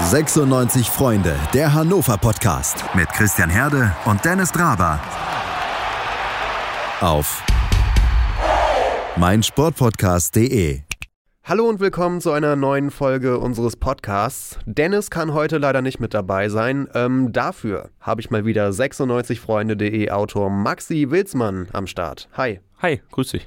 [0.00, 4.98] 96 Freunde, der Hannover Podcast mit Christian Herde und Dennis Draber.
[7.00, 7.42] Auf
[9.16, 10.80] meinsportpodcast.de.
[11.44, 14.58] Hallo und willkommen zu einer neuen Folge unseres Podcasts.
[14.64, 16.88] Dennis kann heute leider nicht mit dabei sein.
[16.94, 22.28] Ähm, dafür habe ich mal wieder 96freunde.de Autor Maxi Wilsmann am Start.
[22.32, 22.60] Hi.
[22.80, 23.46] Hi, grüß dich.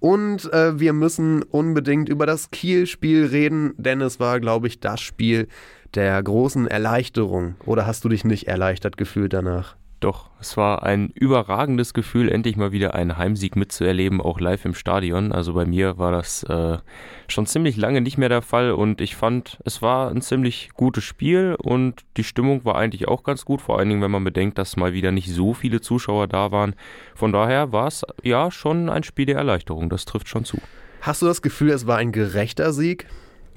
[0.00, 5.00] Und äh, wir müssen unbedingt über das Kiel-Spiel reden, denn es war, glaube ich, das
[5.00, 5.48] Spiel
[5.94, 7.56] der großen Erleichterung.
[7.66, 9.76] Oder hast du dich nicht erleichtert gefühlt danach?
[10.00, 14.74] Doch, es war ein überragendes Gefühl, endlich mal wieder einen Heimsieg mitzuerleben, auch live im
[14.74, 15.32] Stadion.
[15.32, 16.78] Also bei mir war das äh,
[17.26, 21.02] schon ziemlich lange nicht mehr der Fall und ich fand, es war ein ziemlich gutes
[21.02, 24.56] Spiel und die Stimmung war eigentlich auch ganz gut, vor allen Dingen, wenn man bedenkt,
[24.58, 26.76] dass mal wieder nicht so viele Zuschauer da waren.
[27.16, 30.58] Von daher war es ja schon ein Spiel der Erleichterung, das trifft schon zu.
[31.00, 33.06] Hast du das Gefühl, es war ein gerechter Sieg?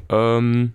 [0.09, 0.73] Ähm,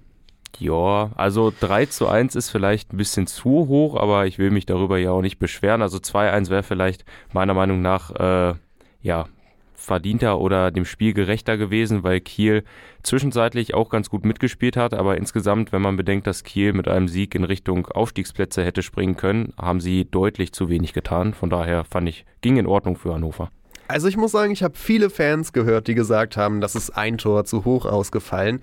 [0.60, 4.66] ja, also 3 zu 1 ist vielleicht ein bisschen zu hoch, aber ich will mich
[4.66, 5.82] darüber ja auch nicht beschweren.
[5.82, 8.54] Also 2-1 wäre vielleicht meiner Meinung nach äh,
[9.02, 9.26] ja,
[9.74, 12.64] verdienter oder dem Spiel gerechter gewesen, weil Kiel
[13.02, 14.94] zwischenzeitlich auch ganz gut mitgespielt hat.
[14.94, 19.16] Aber insgesamt, wenn man bedenkt, dass Kiel mit einem Sieg in Richtung Aufstiegsplätze hätte springen
[19.16, 21.34] können, haben sie deutlich zu wenig getan.
[21.34, 23.50] Von daher fand ich, ging in Ordnung für Hannover.
[23.88, 27.18] Also ich muss sagen, ich habe viele Fans gehört, die gesagt haben, das ist ein
[27.18, 28.60] Tor zu hoch ausgefallen.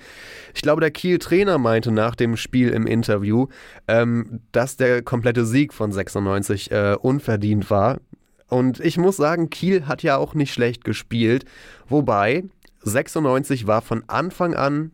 [0.54, 3.48] Ich glaube, der Kiel-Trainer meinte nach dem Spiel im Interview,
[3.88, 8.00] ähm, dass der komplette Sieg von 96 äh, unverdient war.
[8.50, 11.46] Und ich muss sagen, Kiel hat ja auch nicht schlecht gespielt.
[11.88, 12.44] Wobei
[12.82, 14.92] 96 war von Anfang an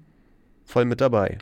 [0.63, 1.39] voll mit dabei.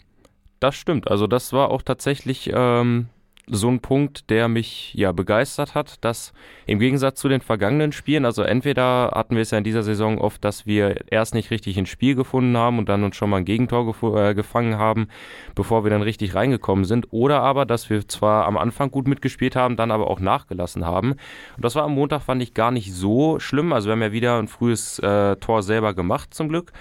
[0.59, 1.09] Das stimmt.
[1.11, 3.09] Also das war auch tatsächlich ähm,
[3.49, 6.33] so ein Punkt, der mich ja begeistert hat, dass
[6.65, 10.19] im Gegensatz zu den vergangenen Spielen, also entweder hatten wir es ja in dieser Saison
[10.19, 13.37] oft, dass wir erst nicht richtig ins Spiel gefunden haben und dann uns schon mal
[13.37, 15.07] ein Gegentor gef äh, gefangen haben,
[15.55, 19.55] bevor wir dann richtig reingekommen sind, oder aber, dass wir zwar am Anfang gut mitgespielt
[19.55, 21.11] haben, dann aber auch nachgelassen haben.
[21.11, 23.71] Und das war am Montag, fand ich gar nicht so schlimm.
[23.71, 26.73] Also wir haben ja wieder ein frühes äh, Tor selber gemacht, zum Glück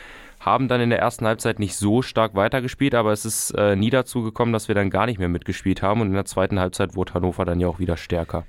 [0.46, 3.90] haben dann in der ersten Halbzeit nicht so stark weitergespielt, aber es ist äh, nie
[3.90, 6.94] dazu gekommen, dass wir dann gar nicht mehr mitgespielt haben und in der zweiten Halbzeit
[6.94, 8.46] wurde Hannover dann ja auch wieder stärker.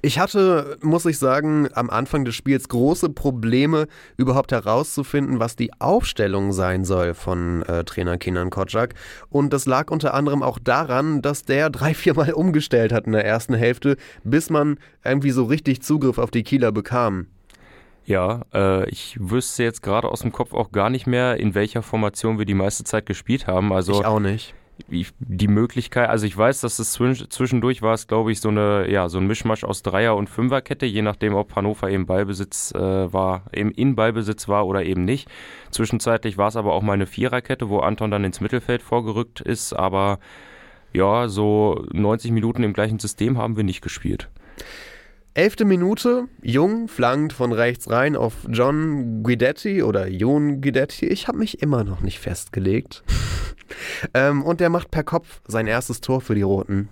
[0.00, 5.72] Ich hatte, muss ich sagen, am Anfang des Spiels große Probleme, überhaupt herauszufinden, was die
[5.80, 8.94] Aufstellung sein soll von äh, Trainer Kinan Kotschak.
[9.28, 13.26] Und das lag unter anderem auch daran, dass der drei, viermal umgestellt hat in der
[13.26, 17.26] ersten Hälfte, bis man irgendwie so richtig Zugriff auf die Kieler bekam.
[18.04, 21.82] Ja, äh, ich wüsste jetzt gerade aus dem Kopf auch gar nicht mehr, in welcher
[21.82, 23.72] Formation wir die meiste Zeit gespielt haben.
[23.72, 24.54] Also ich auch nicht.
[24.88, 29.08] Die Möglichkeit, also ich weiß, dass es zwischendurch war es, glaube ich, so eine, ja,
[29.08, 33.44] so ein Mischmasch aus Dreier- und Fünferkette, je nachdem, ob Hannover eben Ballbesitz äh, war,
[33.52, 35.28] eben in Ballbesitz war oder eben nicht.
[35.70, 39.72] Zwischenzeitlich war es aber auch mal eine Viererkette, wo Anton dann ins Mittelfeld vorgerückt ist,
[39.72, 40.18] aber
[40.92, 44.28] ja, so 90 Minuten im gleichen System haben wir nicht gespielt.
[45.34, 51.06] Elfte Minute, Jung flankt von rechts rein auf John Guidetti oder Jon Guidetti.
[51.06, 53.02] Ich habe mich immer noch nicht festgelegt.
[54.14, 56.90] ähm, und der macht per Kopf sein erstes Tor für die Roten.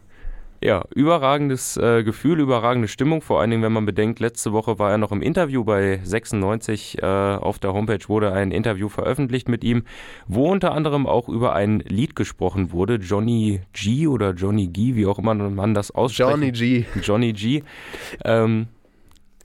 [0.63, 4.91] Ja, überragendes äh, Gefühl, überragende Stimmung, vor allen Dingen, wenn man bedenkt, letzte Woche war
[4.91, 6.99] er noch im Interview bei 96.
[7.03, 9.85] Äh, auf der Homepage wurde ein Interview veröffentlicht mit ihm,
[10.27, 15.07] wo unter anderem auch über ein Lied gesprochen wurde, Johnny G oder Johnny G, wie
[15.07, 16.31] auch immer man das ausspricht.
[16.31, 16.85] Johnny G.
[17.03, 17.63] Johnny G.
[18.27, 18.69] Ähm,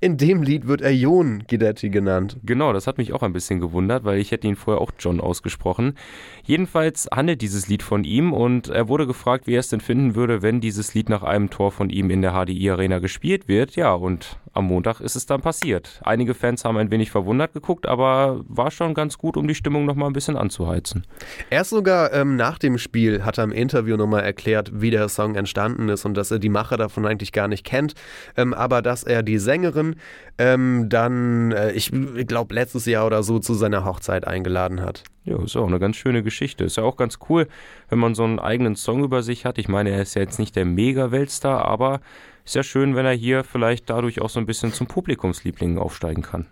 [0.05, 2.37] in dem Lied wird er Jon Guidetti genannt.
[2.43, 5.19] Genau, das hat mich auch ein bisschen gewundert, weil ich hätte ihn vorher auch John
[5.19, 5.97] ausgesprochen.
[6.43, 10.13] Jedenfalls handelt dieses Lied von ihm und er wurde gefragt, wie er es denn finden
[10.13, 13.75] würde, wenn dieses Lied nach einem Tor von ihm in der HDI Arena gespielt wird.
[13.75, 15.99] Ja, und am Montag ist es dann passiert.
[16.05, 19.85] Einige Fans haben ein wenig verwundert geguckt, aber war schon ganz gut, um die Stimmung
[19.85, 21.03] nochmal ein bisschen anzuheizen.
[21.49, 25.35] Erst sogar ähm, nach dem Spiel hat er im Interview nochmal erklärt, wie der Song
[25.35, 27.95] entstanden ist und dass er die Macher davon eigentlich gar nicht kennt,
[28.37, 29.94] ähm, aber dass er die Sängerin
[30.37, 31.91] ähm, dann, äh, ich
[32.27, 35.03] glaube, letztes Jahr oder so zu seiner Hochzeit eingeladen hat.
[35.23, 36.63] Ja, ist auch eine ganz schöne Geschichte.
[36.63, 37.47] Ist ja auch ganz cool,
[37.89, 39.57] wenn man so einen eigenen Song über sich hat.
[39.57, 42.01] Ich meine, er ist ja jetzt nicht der Mega-Weltstar, aber
[42.43, 46.21] ist ja schön, wenn er hier vielleicht dadurch auch so ein bisschen zum Publikumsliebling aufsteigen
[46.21, 46.45] kann.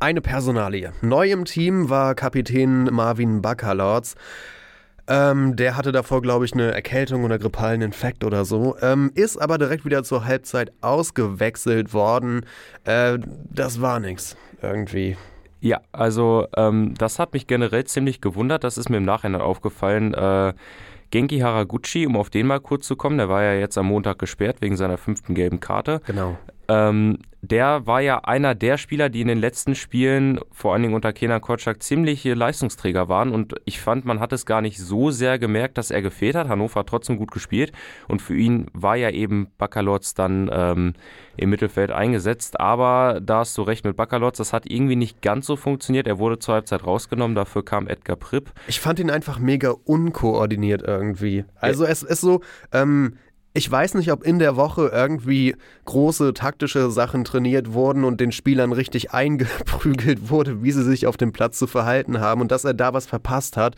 [0.00, 0.92] Eine Personalie.
[1.00, 4.16] Neu im Team war Kapitän Marvin Baccalords.
[5.08, 8.76] Ähm, der hatte davor, glaube ich, eine Erkältung oder grippalen Infekt oder so.
[8.80, 12.46] Ähm, ist aber direkt wieder zur Halbzeit ausgewechselt worden.
[12.84, 13.18] Äh,
[13.50, 15.16] das war nichts irgendwie.
[15.60, 18.64] Ja, also ähm, das hat mich generell ziemlich gewundert.
[18.64, 20.14] Das ist mir im Nachhinein aufgefallen.
[20.14, 20.54] Äh,
[21.10, 24.18] Genki Haraguchi, um auf den mal kurz zu kommen, der war ja jetzt am Montag
[24.18, 26.00] gesperrt wegen seiner fünften gelben Karte.
[26.06, 26.38] Genau.
[26.72, 30.94] Ähm, der war ja einer der Spieler, die in den letzten Spielen, vor allen Dingen
[30.94, 33.32] unter Kenan Kotschak, ziemliche Leistungsträger waren.
[33.32, 36.48] Und ich fand, man hat es gar nicht so sehr gemerkt, dass er gefehlt hat.
[36.48, 37.72] Hannover hat trotzdem gut gespielt.
[38.06, 40.94] Und für ihn war ja eben Baccalords dann ähm,
[41.36, 42.60] im Mittelfeld eingesetzt.
[42.60, 46.06] Aber da hast du recht mit Baccalords, das hat irgendwie nicht ganz so funktioniert.
[46.06, 48.52] Er wurde zur Halbzeit rausgenommen, dafür kam Edgar Pripp.
[48.68, 51.44] Ich fand ihn einfach mega unkoordiniert irgendwie.
[51.56, 52.40] Also es ist so,
[52.72, 53.16] ähm,
[53.54, 58.32] ich weiß nicht, ob in der Woche irgendwie große taktische Sachen trainiert wurden und den
[58.32, 62.64] Spielern richtig eingeprügelt wurde, wie sie sich auf dem Platz zu verhalten haben und dass
[62.64, 63.76] er da was verpasst hat.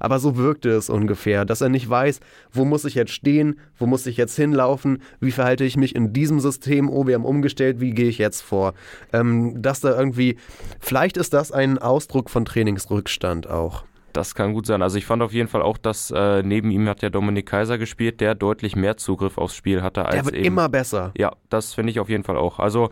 [0.00, 2.18] Aber so wirkte es ungefähr, dass er nicht weiß,
[2.50, 6.12] wo muss ich jetzt stehen, wo muss ich jetzt hinlaufen, wie verhalte ich mich in
[6.12, 8.74] diesem System, oh, wir haben umgestellt, wie gehe ich jetzt vor.
[9.12, 10.36] Ähm, dass da irgendwie,
[10.80, 13.84] vielleicht ist das ein Ausdruck von Trainingsrückstand auch.
[14.12, 14.82] Das kann gut sein.
[14.82, 17.78] Also ich fand auf jeden Fall auch, dass äh, neben ihm hat ja Dominik Kaiser
[17.78, 20.46] gespielt, der deutlich mehr Zugriff aufs Spiel hatte als Der wird eben.
[20.46, 21.12] immer besser.
[21.16, 22.58] Ja, das finde ich auf jeden Fall auch.
[22.58, 22.90] Also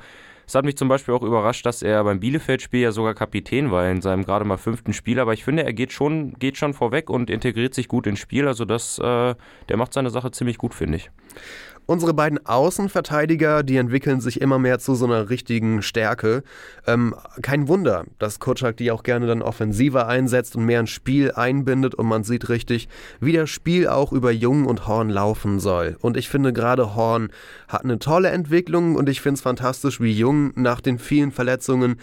[0.50, 3.88] es hat mich zum Beispiel auch überrascht, dass er beim Bielefeld-Spiel ja sogar Kapitän war
[3.88, 5.20] in seinem gerade mal fünften Spiel.
[5.20, 8.48] Aber ich finde, er geht schon, geht schon vorweg und integriert sich gut ins Spiel.
[8.48, 9.36] Also das, äh,
[9.68, 11.10] der macht seine Sache ziemlich gut, finde ich.
[11.86, 16.44] Unsere beiden Außenverteidiger, die entwickeln sich immer mehr zu so einer richtigen Stärke.
[16.86, 21.32] Ähm, kein Wunder, dass Kutschak die auch gerne dann offensiver einsetzt und mehr ins Spiel
[21.32, 22.88] einbindet und man sieht richtig,
[23.20, 25.96] wie das Spiel auch über Jung und Horn laufen soll.
[26.00, 27.30] Und ich finde gerade Horn
[27.68, 31.96] hat eine tolle Entwicklung und ich finde es fantastisch, wie Jung nach den vielen Verletzungen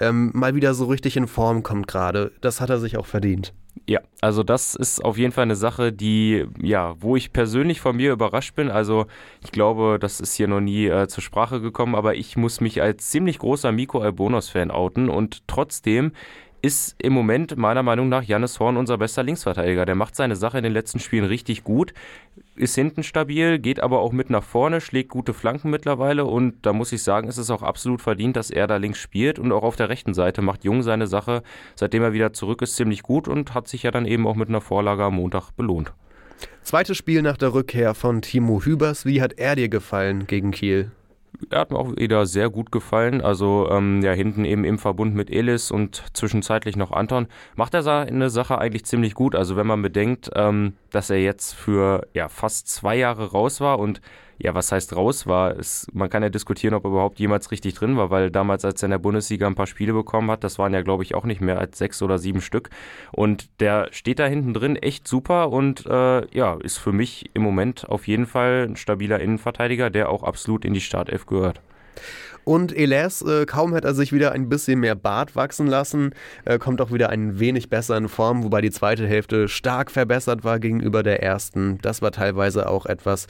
[0.00, 2.32] ähm, mal wieder so richtig in Form kommt gerade.
[2.40, 3.52] Das hat er sich auch verdient.
[3.86, 7.96] Ja, also das ist auf jeden Fall eine Sache, die, ja, wo ich persönlich von
[7.96, 8.70] mir überrascht bin.
[8.70, 9.06] Also
[9.44, 12.80] ich glaube, das ist hier noch nie äh, zur Sprache gekommen, aber ich muss mich
[12.80, 16.12] als ziemlich großer Miko Albonos-Fan outen und trotzdem
[16.62, 19.86] ist im Moment meiner Meinung nach Jannis Horn unser bester Linksverteidiger.
[19.86, 21.94] Der macht seine Sache in den letzten Spielen richtig gut,
[22.56, 26.72] ist hinten stabil, geht aber auch mit nach vorne, schlägt gute Flanken mittlerweile und da
[26.72, 29.62] muss ich sagen, ist es auch absolut verdient, dass er da links spielt und auch
[29.62, 31.42] auf der rechten Seite macht Jung seine Sache,
[31.74, 34.48] seitdem er wieder zurück ist, ziemlich gut und hat sich ja dann eben auch mit
[34.48, 35.92] einer Vorlage am Montag belohnt.
[36.62, 39.06] Zweites Spiel nach der Rückkehr von Timo Hübers.
[39.06, 40.90] Wie hat er dir gefallen gegen Kiel?
[41.50, 43.20] Er hat mir auch wieder sehr gut gefallen.
[43.20, 47.86] Also ähm, ja, hinten eben im Verbund mit Elis und zwischenzeitlich noch Anton macht er
[47.86, 49.34] eine Sache eigentlich ziemlich gut.
[49.34, 53.78] Also wenn man bedenkt, ähm, dass er jetzt für ja, fast zwei Jahre raus war
[53.78, 54.00] und
[54.38, 57.74] ja, was heißt raus war, ist, man kann ja diskutieren, ob er überhaupt jemals richtig
[57.74, 60.58] drin war, weil damals, als er in der Bundesliga ein paar Spiele bekommen hat, das
[60.58, 62.70] waren ja, glaube ich, auch nicht mehr als sechs oder sieben Stück.
[63.10, 67.42] Und der steht da hinten drin echt super und äh, ja, ist für mich im
[67.42, 71.60] Moment auf jeden Fall ein stabiler Innenverteidiger, der auch absolut in die Startelf gehört.
[72.44, 76.14] Und Elas, äh, kaum hat er sich wieder ein bisschen mehr Bart wachsen lassen,
[76.46, 80.44] äh, kommt auch wieder ein wenig besser in Form, wobei die zweite Hälfte stark verbessert
[80.44, 81.78] war gegenüber der ersten.
[81.82, 83.26] Das war teilweise auch etwas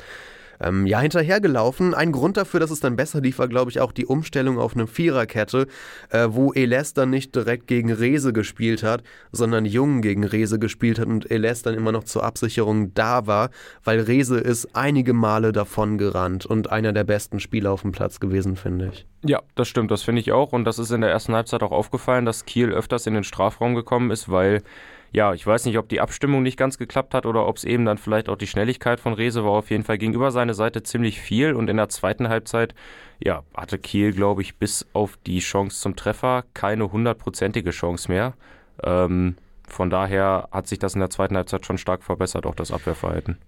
[0.60, 1.94] ähm, ja, hinterhergelaufen.
[1.94, 4.74] Ein Grund dafür, dass es dann besser lief, war, glaube ich, auch die Umstellung auf
[4.74, 5.66] eine Viererkette,
[6.10, 9.02] äh, wo Eles dann nicht direkt gegen Rese gespielt hat,
[9.32, 13.50] sondern Jung gegen Rese gespielt hat und Eles dann immer noch zur Absicherung da war,
[13.84, 18.20] weil Rese ist einige Male davon gerannt und einer der besten Spieler auf dem Platz
[18.20, 19.06] gewesen, finde ich.
[19.24, 20.52] Ja, das stimmt, das finde ich auch.
[20.52, 23.74] Und das ist in der ersten Halbzeit auch aufgefallen, dass Kiel öfters in den Strafraum
[23.74, 24.62] gekommen ist, weil
[25.10, 27.84] ja, ich weiß nicht, ob die Abstimmung nicht ganz geklappt hat oder ob es eben
[27.84, 29.52] dann vielleicht auch die Schnelligkeit von Rese war.
[29.52, 32.74] Auf jeden Fall gegenüber seine Seite ziemlich viel und in der zweiten Halbzeit,
[33.18, 38.34] ja, hatte Kiel, glaube ich, bis auf die Chance zum Treffer keine hundertprozentige Chance mehr.
[38.82, 42.72] Ähm, von daher hat sich das in der zweiten Halbzeit schon stark verbessert, auch das
[42.72, 43.38] Abwehrverhalten.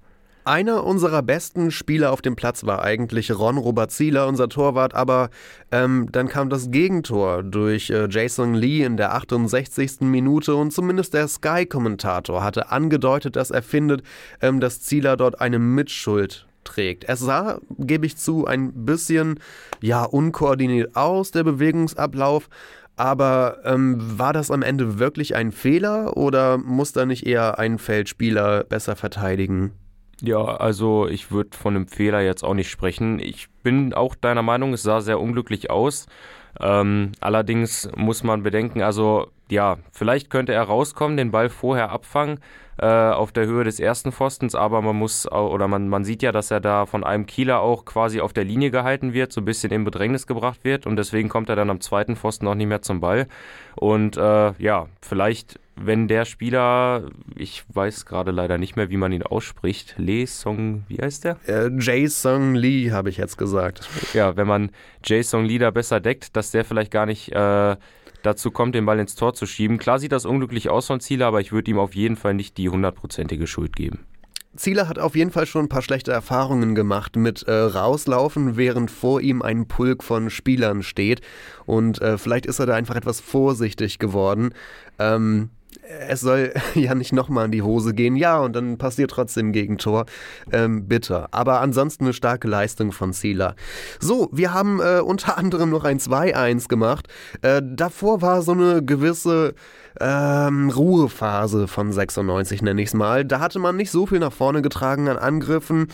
[0.44, 5.28] Einer unserer besten Spieler auf dem Platz war eigentlich Ron Robert Zieler, unser Torwart, aber
[5.70, 10.00] ähm, dann kam das Gegentor durch äh, Jason Lee in der 68.
[10.00, 14.02] Minute und zumindest der Sky-Kommentator hatte angedeutet, dass er findet,
[14.40, 17.04] ähm, dass Zieler dort eine Mitschuld trägt.
[17.04, 19.40] Es sah, gebe ich zu, ein bisschen
[19.82, 22.48] ja unkoordiniert aus, der Bewegungsablauf.
[22.96, 27.78] Aber ähm, war das am Ende wirklich ein Fehler oder muss da nicht eher ein
[27.78, 29.72] Feldspieler besser verteidigen?
[30.22, 33.18] Ja, also ich würde von einem Fehler jetzt auch nicht sprechen.
[33.18, 36.06] Ich bin auch deiner Meinung, es sah sehr unglücklich aus.
[36.60, 42.40] Ähm, allerdings muss man bedenken, also ja, vielleicht könnte er rauskommen, den Ball vorher abfangen
[42.78, 46.32] äh, auf der Höhe des ersten Pfostens, aber man muss, oder man, man sieht ja,
[46.32, 49.44] dass er da von einem Kieler auch quasi auf der Linie gehalten wird, so ein
[49.44, 52.68] bisschen in Bedrängnis gebracht wird und deswegen kommt er dann am zweiten Pfosten auch nicht
[52.68, 53.26] mehr zum Ball.
[53.76, 57.04] Und äh, ja, vielleicht wenn der Spieler,
[57.34, 61.38] ich weiß gerade leider nicht mehr, wie man ihn ausspricht, Lee Song, wie heißt der?
[61.46, 62.06] Äh, Jae
[62.54, 63.88] Lee, habe ich jetzt gesagt.
[64.12, 64.70] Ja, wenn man
[65.04, 67.76] Jae Song Lee da besser deckt, dass der vielleicht gar nicht äh,
[68.22, 69.78] dazu kommt, den Ball ins Tor zu schieben.
[69.78, 72.56] Klar sieht das unglücklich aus von Ziele, aber ich würde ihm auf jeden Fall nicht
[72.58, 74.06] die hundertprozentige Schuld geben.
[74.56, 78.90] Zieler hat auf jeden Fall schon ein paar schlechte Erfahrungen gemacht mit äh, rauslaufen, während
[78.90, 81.20] vor ihm ein Pulk von Spielern steht.
[81.66, 84.52] Und äh, vielleicht ist er da einfach etwas vorsichtig geworden.
[84.98, 85.50] Ähm,
[86.08, 88.16] es soll ja nicht nochmal in die Hose gehen.
[88.16, 90.06] Ja, und dann passiert trotzdem Gegentor.
[90.52, 91.28] Ähm, bitter.
[91.30, 93.54] Aber ansonsten eine starke Leistung von Zieler.
[93.98, 97.08] So, wir haben äh, unter anderem noch ein 2-1 gemacht.
[97.42, 99.54] Äh, davor war so eine gewisse
[100.00, 103.24] ähm, Ruhephase von 96, nenne ich es mal.
[103.24, 105.88] Da hatte man nicht so viel nach vorne getragen an Angriffen.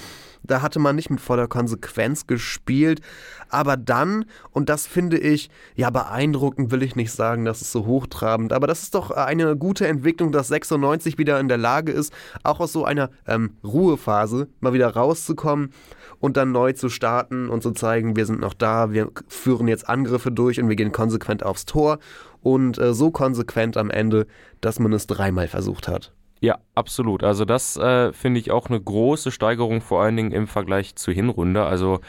[0.47, 3.01] Da hatte man nicht mit voller Konsequenz gespielt.
[3.49, 7.87] Aber dann, und das finde ich, ja, beeindruckend will ich nicht sagen, das ist so
[7.87, 12.13] hochtrabend, aber das ist doch eine gute Entwicklung, dass 96 wieder in der Lage ist,
[12.43, 15.71] auch aus so einer ähm, Ruhephase mal wieder rauszukommen
[16.19, 19.89] und dann neu zu starten und zu zeigen, wir sind noch da, wir führen jetzt
[19.89, 21.99] Angriffe durch und wir gehen konsequent aufs Tor
[22.43, 24.27] und äh, so konsequent am Ende,
[24.61, 26.13] dass man es dreimal versucht hat.
[26.41, 27.25] Ja, absolut.
[27.25, 31.15] Also das äh, finde ich auch eine große Steigerung, vor allen Dingen im Vergleich zur
[31.15, 31.65] Hinrunde.
[31.65, 32.01] Also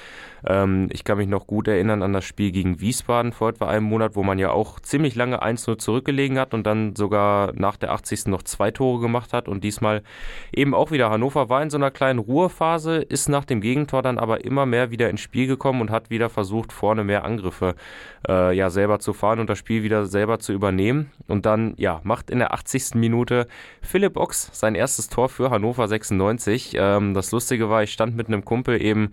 [0.45, 3.85] ähm, ich kann mich noch gut erinnern an das Spiel gegen Wiesbaden vor etwa einem
[3.85, 7.91] Monat, wo man ja auch ziemlich lange 1-0 zurückgelegen hat und dann sogar nach der
[7.91, 8.27] 80.
[8.27, 9.47] noch zwei Tore gemacht hat.
[9.47, 10.03] Und diesmal
[10.51, 14.17] eben auch wieder Hannover war in so einer kleinen Ruhephase, ist nach dem Gegentor dann
[14.17, 17.75] aber immer mehr wieder ins Spiel gekommen und hat wieder versucht, vorne mehr Angriffe
[18.27, 21.11] äh, ja selber zu fahren und das Spiel wieder selber zu übernehmen.
[21.27, 22.95] Und dann ja macht in der 80.
[22.95, 23.47] Minute
[23.81, 26.75] Philipp Ochs sein erstes Tor für Hannover 96.
[26.77, 29.11] Ähm, das Lustige war, ich stand mit einem Kumpel eben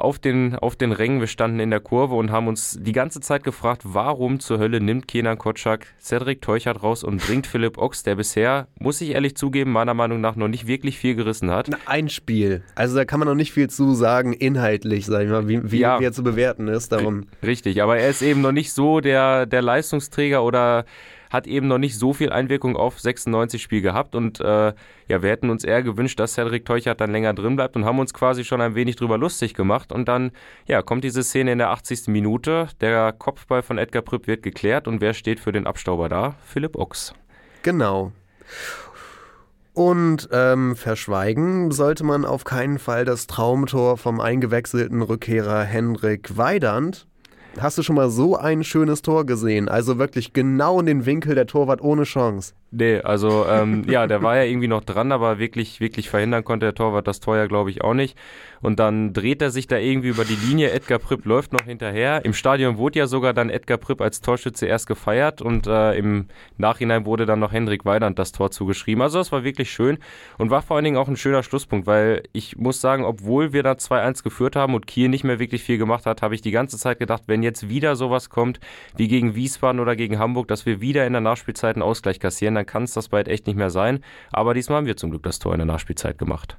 [0.00, 1.20] auf den, auf den Rängen.
[1.20, 4.80] Wir standen in der Kurve und haben uns die ganze Zeit gefragt, warum zur Hölle
[4.80, 9.36] nimmt Kenan Kotschak Cedric Teuchert raus und bringt Philipp Ochs, der bisher, muss ich ehrlich
[9.36, 11.70] zugeben, meiner Meinung nach noch nicht wirklich viel gerissen hat.
[11.86, 12.62] Ein Spiel.
[12.74, 15.78] Also da kann man noch nicht viel zu sagen, inhaltlich, sag ich mal, wie, wie,
[15.78, 16.00] ja.
[16.00, 16.92] wie er zu bewerten ist.
[16.92, 17.26] Darum.
[17.42, 20.84] Richtig, aber er ist eben noch nicht so der, der Leistungsträger oder
[21.30, 24.74] hat eben noch nicht so viel Einwirkung auf 96 Spiel gehabt und äh,
[25.08, 27.98] ja, wir hätten uns eher gewünscht, dass Cedric Teuchert dann länger drin bleibt und haben
[27.98, 30.32] uns quasi schon ein wenig drüber lustig gemacht und dann
[30.66, 32.08] ja, kommt diese Szene in der 80.
[32.08, 36.34] Minute, der Kopfball von Edgar Prüpp wird geklärt und wer steht für den Abstauber da?
[36.44, 37.14] Philipp Ochs.
[37.62, 38.12] Genau.
[39.72, 47.06] Und ähm, verschweigen sollte man auf keinen Fall das Traumtor vom eingewechselten Rückkehrer Henrik Weidand,
[47.58, 49.68] Hast du schon mal so ein schönes Tor gesehen?
[49.68, 52.54] Also wirklich genau in den Winkel der Torwart ohne Chance.
[52.72, 56.66] Nee, also ähm, ja, der war ja irgendwie noch dran, aber wirklich, wirklich verhindern konnte
[56.66, 58.16] der Torwart das Tor ja, glaube ich, auch nicht.
[58.60, 60.70] Und dann dreht er sich da irgendwie über die Linie.
[60.70, 62.24] Edgar Pripp läuft noch hinterher.
[62.24, 66.26] Im Stadion wurde ja sogar dann Edgar Pripp als Torschütze erst gefeiert und äh, im
[66.58, 69.02] Nachhinein wurde dann noch Hendrik Weidand das Tor zugeschrieben.
[69.02, 69.98] Also das war wirklich schön
[70.38, 73.64] und war vor allen Dingen auch ein schöner Schlusspunkt, weil ich muss sagen, obwohl wir
[73.64, 76.50] da 2-1 geführt haben und Kiel nicht mehr wirklich viel gemacht hat, habe ich die
[76.50, 78.60] ganze Zeit gedacht, wenn jetzt wieder sowas kommt
[78.96, 82.54] wie gegen Wiesbaden oder gegen Hamburg, dass wir wieder in der Nachspielzeit einen Ausgleich kassieren,
[82.60, 84.04] dann kann es das bald echt nicht mehr sein.
[84.32, 86.58] Aber diesmal haben wir zum Glück das Tor in der Nachspielzeit gemacht.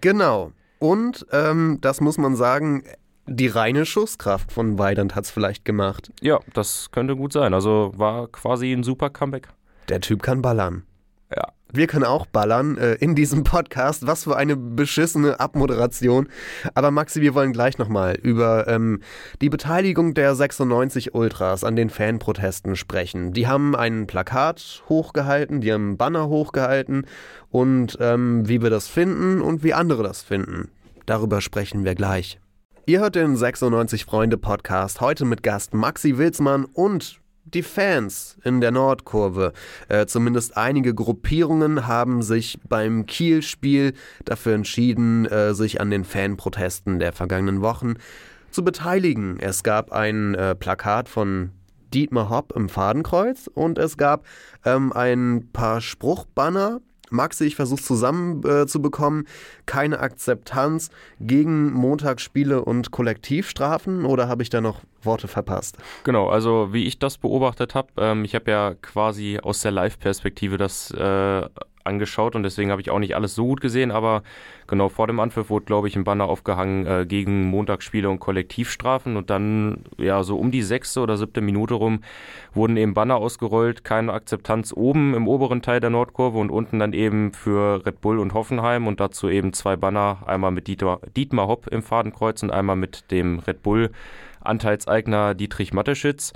[0.00, 0.52] Genau.
[0.78, 2.84] Und ähm, das muss man sagen,
[3.26, 6.12] die reine Schusskraft von Weidand hat es vielleicht gemacht.
[6.20, 7.54] Ja, das könnte gut sein.
[7.54, 9.48] Also war quasi ein super Comeback.
[9.88, 10.84] Der Typ kann ballern.
[11.34, 11.48] Ja.
[11.72, 14.06] Wir können auch ballern äh, in diesem Podcast.
[14.06, 16.28] Was für eine beschissene Abmoderation.
[16.74, 19.00] Aber Maxi, wir wollen gleich nochmal über ähm,
[19.40, 23.32] die Beteiligung der 96 Ultras an den Fanprotesten sprechen.
[23.32, 27.06] Die haben ein Plakat hochgehalten, die haben einen Banner hochgehalten
[27.50, 30.70] und ähm, wie wir das finden und wie andere das finden.
[31.04, 32.38] Darüber sprechen wir gleich.
[32.86, 38.60] Ihr hört den 96 Freunde Podcast heute mit Gast Maxi Wilsmann und die Fans in
[38.60, 39.52] der Nordkurve.
[39.88, 46.98] Äh, zumindest einige Gruppierungen haben sich beim Kiel-Spiel dafür entschieden, äh, sich an den Fanprotesten
[46.98, 47.94] der vergangenen Wochen
[48.50, 49.38] zu beteiligen.
[49.38, 51.50] Es gab ein äh, Plakat von
[51.94, 54.26] Dietmar Hopp im Fadenkreuz und es gab
[54.64, 59.28] ähm, ein paar Spruchbanner Maxi, ich versuche zusammenzubekommen, äh,
[59.66, 65.76] keine Akzeptanz gegen Montagsspiele und Kollektivstrafen oder habe ich da noch Worte verpasst?
[66.04, 70.56] Genau, also wie ich das beobachtet habe, ähm, ich habe ja quasi aus der Live-Perspektive
[70.56, 71.48] das äh,
[71.86, 74.22] angeschaut und deswegen habe ich auch nicht alles so gut gesehen, aber
[74.66, 79.16] genau vor dem Anpfiff wurde, glaube ich, ein Banner aufgehangen äh, gegen Montagsspiele und Kollektivstrafen
[79.16, 82.00] und dann, ja, so um die sechste oder siebte Minute rum
[82.52, 86.92] wurden eben Banner ausgerollt, keine Akzeptanz oben im oberen Teil der Nordkurve und unten dann
[86.92, 91.48] eben für Red Bull und Hoffenheim und dazu eben zwei Banner, einmal mit Dietmar, Dietmar
[91.48, 93.90] Hopp im Fadenkreuz und einmal mit dem Red Bull
[94.46, 96.32] Anteilseigner Dietrich Matteschitz.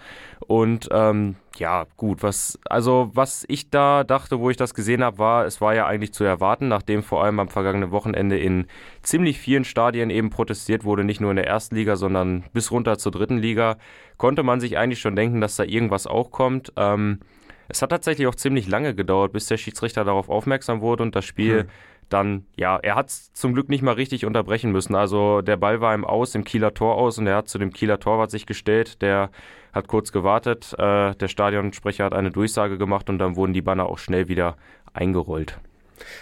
[0.50, 5.18] Und ähm, ja, gut, was, also was ich da dachte, wo ich das gesehen habe,
[5.18, 8.66] war, es war ja eigentlich zu erwarten, nachdem vor allem am vergangenen Wochenende in
[9.00, 12.98] ziemlich vielen Stadien eben protestiert wurde, nicht nur in der ersten Liga, sondern bis runter
[12.98, 13.76] zur dritten Liga,
[14.16, 16.72] konnte man sich eigentlich schon denken, dass da irgendwas auch kommt.
[16.76, 17.20] Ähm,
[17.68, 21.26] es hat tatsächlich auch ziemlich lange gedauert, bis der Schiedsrichter darauf aufmerksam wurde und das
[21.26, 21.68] Spiel hm
[22.12, 24.94] dann, ja, er hat es zum Glück nicht mal richtig unterbrechen müssen.
[24.94, 27.72] Also der Ball war im Aus, im Kieler Tor aus und er hat zu dem
[27.72, 29.00] Kieler Torwart sich gestellt.
[29.02, 29.30] Der
[29.72, 30.74] hat kurz gewartet.
[30.78, 34.56] Äh, der Stadionsprecher hat eine Durchsage gemacht und dann wurden die Banner auch schnell wieder
[34.92, 35.60] eingerollt.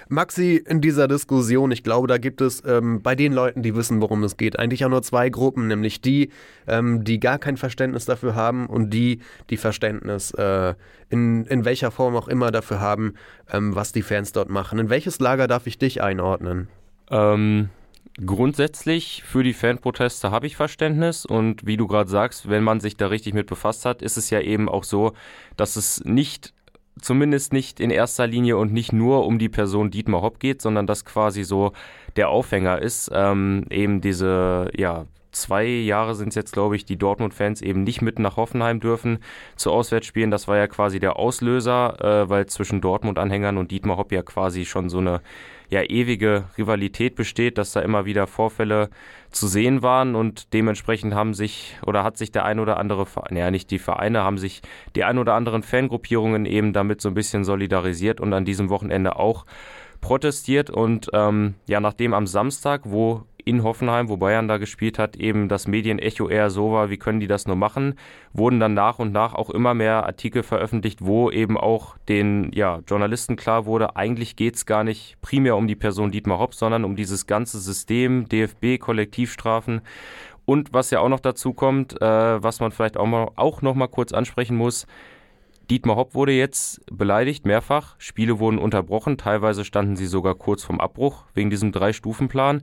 [0.09, 4.01] Maxi, in dieser Diskussion, ich glaube, da gibt es ähm, bei den Leuten, die wissen,
[4.01, 6.31] worum es geht, eigentlich auch nur zwei Gruppen, nämlich die,
[6.67, 9.21] ähm, die gar kein Verständnis dafür haben und die,
[9.51, 10.75] die Verständnis äh,
[11.11, 13.15] in, in welcher Form auch immer dafür haben,
[13.53, 14.79] ähm, was die Fans dort machen.
[14.79, 16.69] In welches Lager darf ich dich einordnen?
[17.11, 17.71] Ähm,
[18.25, 22.97] grundsätzlich für die Fanproteste habe ich Verständnis und wie du gerade sagst, wenn man sich
[22.97, 25.13] da richtig mit befasst hat, ist es ja eben auch so,
[25.57, 26.53] dass es nicht
[27.01, 30.87] zumindest nicht in erster Linie und nicht nur um die Person Dietmar Hopp geht, sondern
[30.87, 31.73] das quasi so
[32.17, 36.97] der Aufhänger ist, ähm, eben diese, ja, zwei Jahre sind es jetzt, glaube ich, die
[36.97, 39.19] Dortmund-Fans eben nicht mit nach Hoffenheim dürfen
[39.57, 40.31] zu Auswärtsspielen.
[40.31, 44.65] Das war ja quasi der Auslöser, äh, weil zwischen Dortmund-Anhängern und Dietmar Hopp ja quasi
[44.65, 45.21] schon so eine
[45.71, 48.89] ja ewige Rivalität besteht, dass da immer wieder Vorfälle
[49.31, 53.51] zu sehen waren und dementsprechend haben sich oder hat sich der ein oder andere, naja
[53.51, 54.63] nicht die Vereine, haben sich
[54.97, 59.17] die ein oder anderen Fangruppierungen eben damit so ein bisschen solidarisiert und an diesem Wochenende
[59.17, 59.45] auch
[60.01, 65.17] protestiert und ähm, ja, nachdem am Samstag, wo in Hoffenheim, wo Bayern da gespielt hat,
[65.17, 67.95] eben das Medienecho eher so war, wie können die das nur machen,
[68.35, 72.81] wurden dann nach und nach auch immer mehr Artikel veröffentlicht, wo eben auch den ja,
[72.87, 76.85] Journalisten klar wurde, eigentlich geht es gar nicht primär um die Person Dietmar Hopp, sondern
[76.85, 79.81] um dieses ganze System, DFB, Kollektivstrafen.
[80.45, 83.75] Und was ja auch noch dazu kommt, äh, was man vielleicht auch, mal, auch noch
[83.75, 84.87] mal kurz ansprechen muss,
[85.71, 87.97] Dietmar Hopp wurde jetzt beleidigt, mehrfach.
[87.99, 92.63] Spiele wurden unterbrochen, teilweise standen sie sogar kurz vorm Abbruch wegen diesem Drei-Stufen-Plan.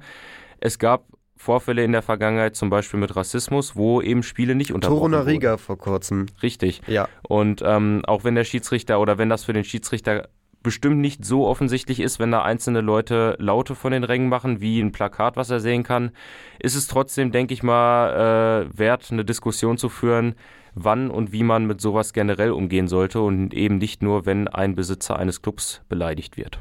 [0.59, 1.05] Es gab
[1.37, 5.57] Vorfälle in der Vergangenheit, zum Beispiel mit Rassismus, wo eben Spiele nicht unterbrochen Toruna Riga
[5.57, 6.27] vor kurzem.
[6.41, 6.81] Richtig.
[6.87, 7.09] Ja.
[7.23, 10.29] Und ähm, auch wenn der Schiedsrichter oder wenn das für den Schiedsrichter
[10.63, 14.79] bestimmt nicht so offensichtlich ist, wenn da einzelne Leute Laute von den Rängen machen, wie
[14.79, 16.11] ein Plakat, was er sehen kann,
[16.57, 20.33] ist es trotzdem, denke ich mal, äh, wert, eine Diskussion zu führen,
[20.73, 24.73] wann und wie man mit sowas generell umgehen sollte und eben nicht nur, wenn ein
[24.73, 26.57] Besitzer eines Clubs beleidigt wird.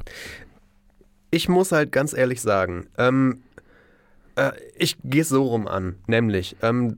[1.31, 3.41] Ich muss halt ganz ehrlich sagen, ähm,
[4.35, 6.97] äh, ich gehe es so rum an, nämlich, ähm,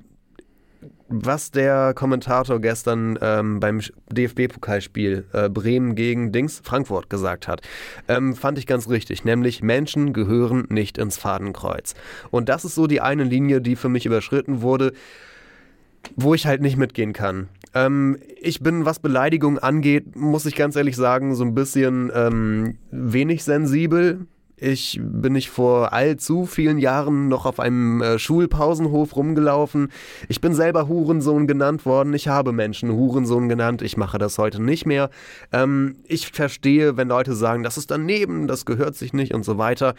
[1.09, 3.79] was der Kommentator gestern ähm, beim
[4.11, 7.61] DFB-Pokalspiel äh, Bremen gegen Dings Frankfurt gesagt hat,
[8.07, 9.23] ähm, fand ich ganz richtig.
[9.23, 11.95] Nämlich Menschen gehören nicht ins Fadenkreuz.
[12.29, 14.91] Und das ist so die eine Linie, die für mich überschritten wurde,
[16.15, 17.47] wo ich halt nicht mitgehen kann.
[17.73, 22.77] Ähm, ich bin, was Beleidigung angeht, muss ich ganz ehrlich sagen, so ein bisschen ähm,
[22.91, 24.27] wenig sensibel
[24.59, 29.89] ich bin nicht vor allzu vielen Jahren noch auf einem äh, Schulpausenhof rumgelaufen.
[30.29, 32.15] Ich bin selber Hurensohn genannt worden.
[32.15, 33.83] Ich habe Menschen Hurensohn genannt.
[33.83, 35.11] Ich mache das heute nicht mehr.
[35.51, 39.59] Ähm, ich verstehe, wenn Leute sagen, das ist daneben, das gehört sich nicht und so
[39.59, 39.93] weiter.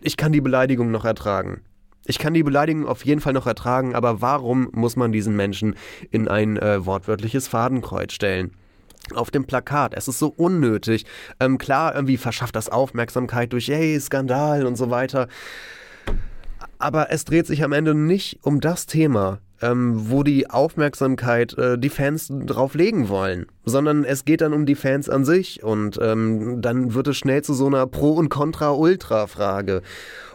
[0.00, 1.62] Ich kann die Beleidigung noch ertragen.
[2.06, 5.74] Ich kann die Beleidigung auf jeden Fall noch ertragen, aber warum muss man diesen Menschen
[6.10, 8.52] in ein äh, wortwörtliches Fadenkreuz stellen?
[9.14, 9.94] Auf dem Plakat.
[9.94, 11.04] Es ist so unnötig.
[11.40, 15.28] Ähm, klar, irgendwie verschafft das Aufmerksamkeit durch, hey, Skandal und so weiter.
[16.78, 21.78] Aber es dreht sich am Ende nicht um das Thema, ähm, wo die Aufmerksamkeit äh,
[21.78, 25.98] die Fans drauf legen wollen, sondern es geht dann um die Fans an sich und
[26.02, 29.82] ähm, dann wird es schnell zu so einer Pro- und Contra-Ultra-Frage.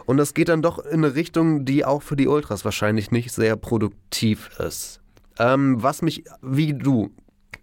[0.06, 3.30] Und das geht dann doch in eine Richtung, die auch für die Ultras wahrscheinlich nicht
[3.30, 5.00] sehr produktiv ist.
[5.38, 7.10] Ähm, was mich, wie du,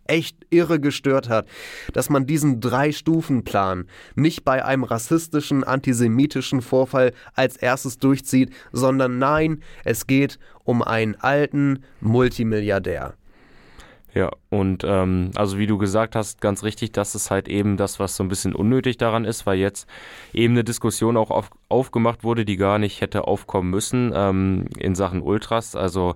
[0.08, 1.48] echt irre gestört hat,
[1.94, 9.62] dass man diesen Drei-Stufen-Plan nicht bei einem rassistischen, antisemitischen Vorfall als erstes durchzieht, sondern nein,
[9.84, 13.16] es geht um einen alten Multimilliardär.
[14.16, 18.00] Ja, und ähm, also wie du gesagt hast, ganz richtig, das ist halt eben das,
[18.00, 19.90] was so ein bisschen unnötig daran ist, weil jetzt
[20.32, 24.96] eben eine Diskussion auch auf, aufgemacht wurde, die gar nicht hätte aufkommen müssen ähm, in
[24.96, 25.76] Sachen Ultras.
[25.76, 26.16] Also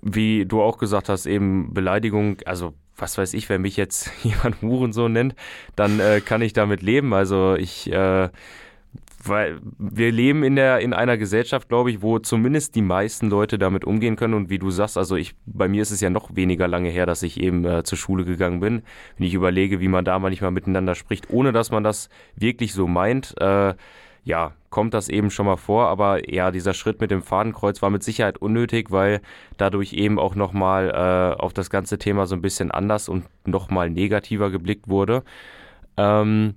[0.00, 4.60] wie du auch gesagt hast, eben Beleidigung, also was weiß ich, wenn mich jetzt jemand
[4.62, 5.34] Hurensohn nennt,
[5.76, 7.12] dann äh, kann ich damit leben.
[7.12, 8.28] Also ich, äh,
[9.26, 13.58] weil wir leben in der in einer Gesellschaft, glaube ich, wo zumindest die meisten Leute
[13.58, 14.34] damit umgehen können.
[14.34, 17.06] Und wie du sagst, also ich, bei mir ist es ja noch weniger lange her,
[17.06, 18.82] dass ich eben äh, zur Schule gegangen bin.
[19.16, 22.86] Wenn ich überlege, wie man da manchmal miteinander spricht, ohne dass man das wirklich so
[22.86, 23.34] meint.
[23.40, 23.74] Äh,
[24.24, 27.90] ja, kommt das eben schon mal vor, aber ja, dieser Schritt mit dem Fadenkreuz war
[27.90, 29.20] mit Sicherheit unnötig, weil
[29.58, 33.90] dadurch eben auch nochmal äh, auf das ganze Thema so ein bisschen anders und nochmal
[33.90, 35.22] negativer geblickt wurde.
[35.96, 36.54] Ähm,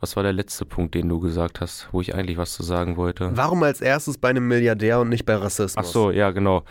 [0.00, 2.96] Was war der letzte Punkt, den du gesagt hast, wo ich eigentlich was zu sagen
[2.96, 3.30] wollte?
[3.34, 5.86] Warum als erstes bei einem Milliardär und nicht bei Rassismus?
[5.86, 6.64] Ach so, ja, genau.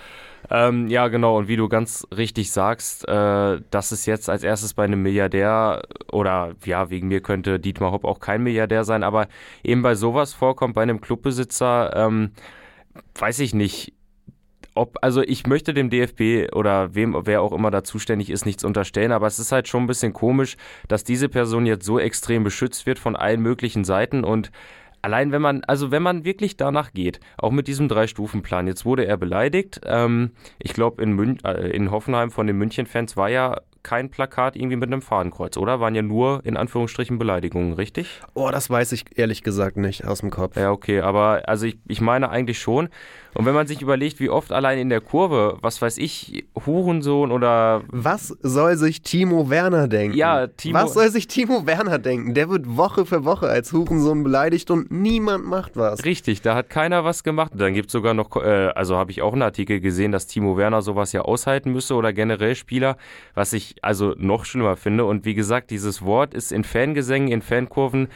[0.51, 1.37] Ähm, ja, genau.
[1.37, 5.81] Und wie du ganz richtig sagst, äh, dass es jetzt als erstes bei einem Milliardär
[6.11, 9.27] oder ja, wegen mir könnte Dietmar Hopp auch kein Milliardär sein, aber
[9.63, 12.31] eben bei sowas vorkommt, bei einem Clubbesitzer, ähm,
[13.15, 13.93] weiß ich nicht
[14.75, 18.63] ob, also ich möchte dem DFB oder wem, wer auch immer da zuständig ist, nichts
[18.63, 20.57] unterstellen, aber es ist halt schon ein bisschen komisch,
[20.87, 24.51] dass diese Person jetzt so extrem beschützt wird von allen möglichen Seiten und
[25.03, 29.05] allein wenn man, also wenn man wirklich danach geht, auch mit diesem Drei-Stufen-Plan, jetzt wurde
[29.05, 34.09] er beleidigt, ähm, ich glaube in, äh, in Hoffenheim von den München-Fans war ja kein
[34.09, 35.81] Plakat irgendwie mit einem Fadenkreuz, oder?
[35.81, 38.21] Waren ja nur in Anführungsstrichen Beleidigungen, richtig?
[38.33, 40.55] Oh, das weiß ich ehrlich gesagt nicht aus dem Kopf.
[40.55, 42.87] Ja, okay, aber also ich, ich meine eigentlich schon.
[43.33, 47.31] Und wenn man sich überlegt, wie oft allein in der Kurve, was weiß ich, Hurensohn
[47.31, 47.81] oder.
[47.87, 50.15] Was soll sich Timo Werner denken?
[50.15, 50.75] Ja, Timo.
[50.75, 52.33] Was soll sich Timo Werner denken?
[52.33, 56.05] Der wird Woche für Woche als Hurensohn beleidigt und niemand macht was.
[56.05, 57.51] Richtig, da hat keiner was gemacht.
[57.55, 60.57] Dann gibt es sogar noch, äh, also habe ich auch einen Artikel gesehen, dass Timo
[60.57, 62.97] Werner sowas ja aushalten müsse oder generell Spieler,
[63.33, 65.05] was ich also noch schlimmer finde.
[65.05, 68.09] Und wie gesagt, dieses Wort ist in Fangesängen, in Fankurven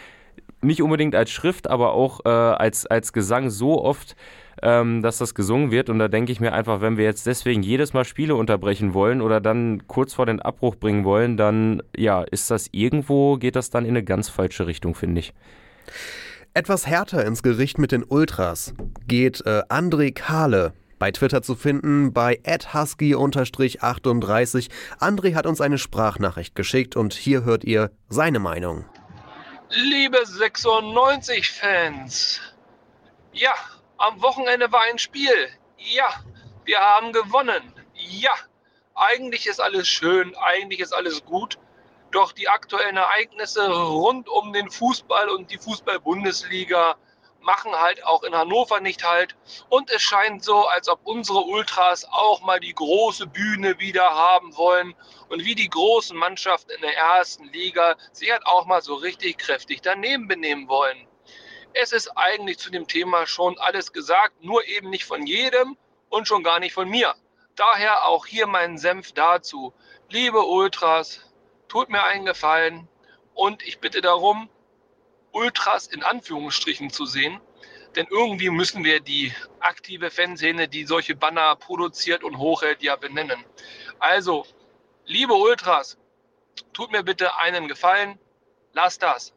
[0.62, 4.16] nicht unbedingt als Schrift, aber auch äh, als, als Gesang so oft
[4.62, 5.89] ähm, dass das gesungen wird.
[5.89, 9.22] Und da denke ich mir einfach, wenn wir jetzt deswegen jedes Mal Spiele unterbrechen wollen
[9.22, 13.70] oder dann kurz vor den Abbruch bringen wollen, dann ja, ist das irgendwo, geht das
[13.70, 15.34] dann in eine ganz falsche Richtung, finde ich.
[16.54, 18.74] Etwas härter ins Gericht mit den Ultras
[19.08, 20.74] geht äh, André Kahle.
[21.00, 24.70] Bei Twitter zu finden bei husky-38.
[25.00, 28.86] André hat uns eine Sprachnachricht geschickt und hier hört ihr seine Meinung.
[29.70, 32.41] Liebe 96-Fans,
[33.34, 33.54] ja,
[33.98, 35.50] am Wochenende war ein Spiel.
[35.78, 36.08] Ja,
[36.66, 37.74] wir haben gewonnen.
[37.94, 38.34] Ja,
[38.96, 41.58] eigentlich ist alles schön, eigentlich ist alles gut.
[42.12, 46.96] Doch die aktuellen Ereignisse rund um den Fußball und die Fußball-Bundesliga
[47.42, 49.36] machen halt auch in Hannover nicht halt.
[49.70, 54.56] Und es scheint so, als ob unsere Ultras auch mal die große Bühne wieder haben
[54.58, 54.94] wollen
[55.30, 59.38] und wie die großen Mannschaften in der ersten Liga sich halt auch mal so richtig
[59.38, 61.07] kräftig daneben benehmen wollen.
[61.80, 65.78] Es ist eigentlich zu dem Thema schon alles gesagt, nur eben nicht von jedem
[66.10, 67.13] und schon gar nicht von mir.
[67.56, 69.76] Daher auch hier mein Senf dazu.
[70.10, 71.22] Liebe Ultras,
[71.68, 72.88] tut mir einen Gefallen
[73.36, 74.50] und ich bitte darum,
[75.32, 77.40] Ultras in Anführungsstrichen zu sehen.
[77.96, 83.44] Denn irgendwie müssen wir die aktive Fanszene, die solche Banner produziert und hochhält, ja benennen.
[84.00, 84.48] Also,
[85.06, 86.00] liebe Ultras,
[86.74, 88.18] tut mir bitte einen Gefallen,
[88.74, 89.34] lasst das.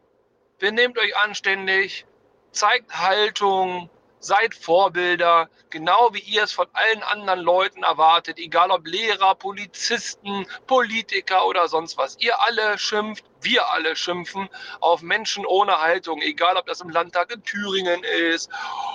[0.58, 2.06] Benehmt euch anständig,
[2.52, 8.86] zeigt Haltung, seid Vorbilder, genau wie ihr es von allen anderen Leuten erwartet, egal ob
[8.86, 12.18] Lehrer, Polizisten, Politiker oder sonst was.
[12.20, 17.32] Ihr alle schimpft, wir alle schimpfen auf Menschen ohne Haltung, egal ob das im Landtag
[17.32, 18.50] in Thüringen ist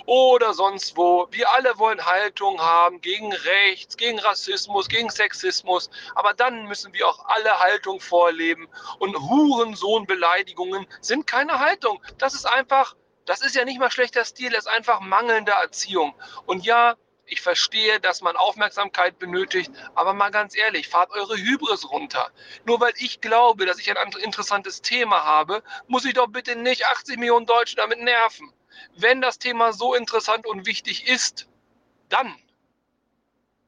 [0.05, 1.27] oder sonst wo.
[1.31, 7.07] Wir alle wollen Haltung haben gegen Rechts, gegen Rassismus, gegen Sexismus, aber dann müssen wir
[7.07, 8.67] auch alle Haltung vorleben
[8.99, 11.99] und Hurensohnbeleidigungen sind keine Haltung.
[12.19, 16.13] Das ist einfach das ist ja nicht mal schlechter Stil, das ist einfach mangelnde Erziehung.
[16.45, 16.95] Und ja,
[17.27, 22.29] ich verstehe, dass man Aufmerksamkeit benötigt, aber mal ganz ehrlich, fahrt eure Hybris runter.
[22.65, 26.85] Nur weil ich glaube, dass ich ein interessantes Thema habe, muss ich doch bitte nicht
[26.85, 28.53] 80 Millionen Deutsche damit nerven.
[28.95, 31.47] Wenn das Thema so interessant und wichtig ist,
[32.09, 32.35] dann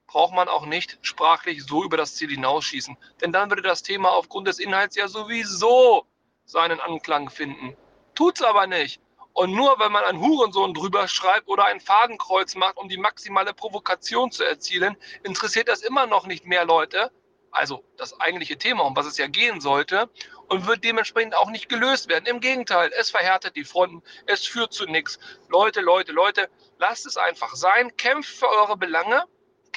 [0.05, 2.97] braucht man auch nicht sprachlich so über das Ziel hinausschießen.
[3.21, 6.05] Denn dann würde das Thema aufgrund des Inhalts ja sowieso
[6.45, 7.75] seinen Anklang finden.
[8.15, 9.01] Tut's aber nicht.
[9.37, 13.53] Und nur wenn man ein Hurensohn drüber schreibt oder ein Fadenkreuz macht, um die maximale
[13.53, 17.11] Provokation zu erzielen, interessiert das immer noch nicht mehr Leute.
[17.51, 20.09] Also das eigentliche Thema, um was es ja gehen sollte,
[20.47, 22.25] und wird dementsprechend auch nicht gelöst werden.
[22.25, 25.19] Im Gegenteil, es verhärtet die Fronten, es führt zu nichts.
[25.49, 29.23] Leute, Leute, Leute, lasst es einfach sein, kämpft für eure Belange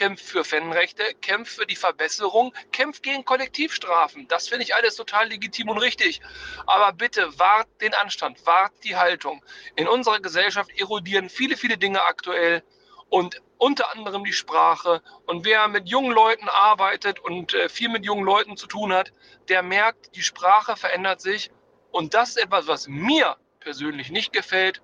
[0.01, 4.27] kämpft für Fanrechte, kämpft für die Verbesserung, kämpft gegen Kollektivstrafen.
[4.29, 6.23] Das finde ich alles total legitim und richtig.
[6.67, 9.45] Aber bitte wahrt den Anstand, wahrt die Haltung.
[9.77, 12.63] In unserer Gesellschaft erodieren viele, viele Dinge aktuell
[13.11, 15.03] und unter anderem die Sprache.
[15.27, 19.13] Und wer mit jungen Leuten arbeitet und äh, viel mit jungen Leuten zu tun hat,
[19.51, 21.51] der merkt, die Sprache verändert sich.
[21.91, 24.81] Und das ist etwas, was mir persönlich nicht gefällt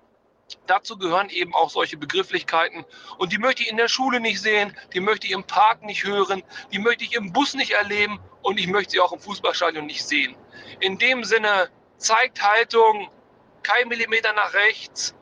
[0.65, 2.85] Dazu gehören eben auch solche Begrifflichkeiten.
[3.17, 6.05] Und die möchte ich in der Schule nicht sehen, die möchte ich im Park nicht
[6.05, 9.85] hören, die möchte ich im Bus nicht erleben und ich möchte sie auch im Fußballstadion
[9.85, 10.35] nicht sehen.
[10.79, 13.09] In dem Sinne, zeigt Haltung,
[13.63, 15.15] kein Millimeter nach rechts.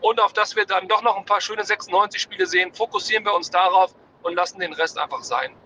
[0.00, 3.50] Und auf das wir dann doch noch ein paar schöne 96-Spiele sehen, fokussieren wir uns
[3.50, 5.56] darauf und lassen den Rest einfach sein.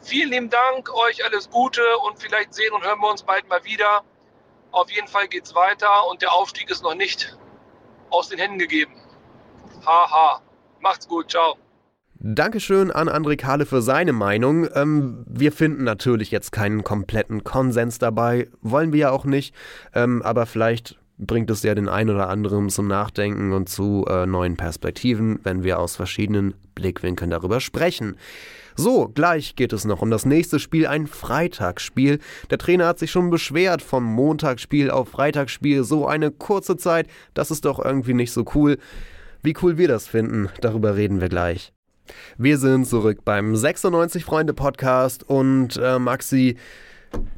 [0.00, 3.64] Vielen lieben Dank, euch alles Gute und vielleicht sehen und hören wir uns bald mal
[3.64, 4.04] wieder.
[4.70, 7.36] Auf jeden Fall geht es weiter und der Aufstieg ist noch nicht
[8.10, 8.92] aus den Händen gegeben.
[9.84, 10.40] Haha.
[10.80, 11.30] Macht's gut.
[11.30, 11.56] Ciao.
[12.20, 14.66] Dankeschön an André Kahle für seine Meinung.
[14.74, 19.54] Ähm, wir finden natürlich jetzt keinen kompletten Konsens dabei, wollen wir ja auch nicht,
[19.94, 24.26] ähm, aber vielleicht bringt es ja den einen oder anderen zum Nachdenken und zu äh,
[24.26, 28.16] neuen Perspektiven, wenn wir aus verschiedenen Blickwinkeln darüber sprechen.
[28.76, 32.20] So, gleich geht es noch um das nächste Spiel, ein Freitagsspiel.
[32.50, 35.82] Der Trainer hat sich schon beschwert vom Montagsspiel auf Freitagsspiel.
[35.82, 38.78] So eine kurze Zeit, das ist doch irgendwie nicht so cool.
[39.42, 41.72] Wie cool wir das finden, darüber reden wir gleich.
[42.36, 46.56] Wir sind zurück beim 96 Freunde Podcast und äh, Maxi,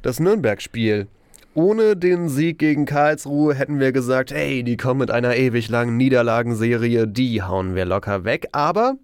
[0.03, 1.09] das Nürnberg-Spiel.
[1.55, 5.97] Ohne den Sieg gegen Karlsruhe hätten wir gesagt, hey, die kommen mit einer ewig langen
[5.97, 8.49] Niederlagenserie, die hauen wir locker weg.
[8.53, 8.97] Aber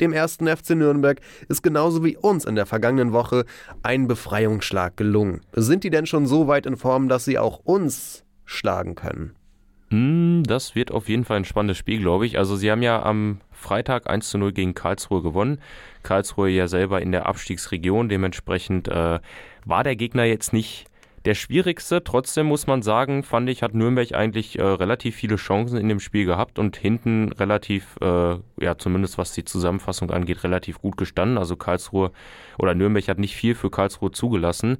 [0.00, 3.44] dem ersten FC Nürnberg ist genauso wie uns in der vergangenen Woche
[3.82, 5.40] ein Befreiungsschlag gelungen.
[5.52, 9.34] Sind die denn schon so weit in Form, dass sie auch uns schlagen können?
[9.92, 12.38] Hm, das wird auf jeden Fall ein spannendes Spiel, glaube ich.
[12.38, 15.60] Also sie haben ja am Freitag 1 zu 0 gegen Karlsruhe gewonnen.
[16.02, 18.08] Karlsruhe ja selber in der Abstiegsregion.
[18.08, 19.20] Dementsprechend äh,
[19.66, 20.86] war der Gegner jetzt nicht
[21.24, 22.02] der schwierigste.
[22.02, 26.00] Trotzdem muss man sagen, fand ich, hat Nürnberg eigentlich äh, relativ viele Chancen in dem
[26.00, 31.38] Spiel gehabt und hinten relativ, äh, ja, zumindest was die Zusammenfassung angeht, relativ gut gestanden.
[31.38, 32.10] Also Karlsruhe
[32.58, 34.78] oder Nürnberg hat nicht viel für Karlsruhe zugelassen.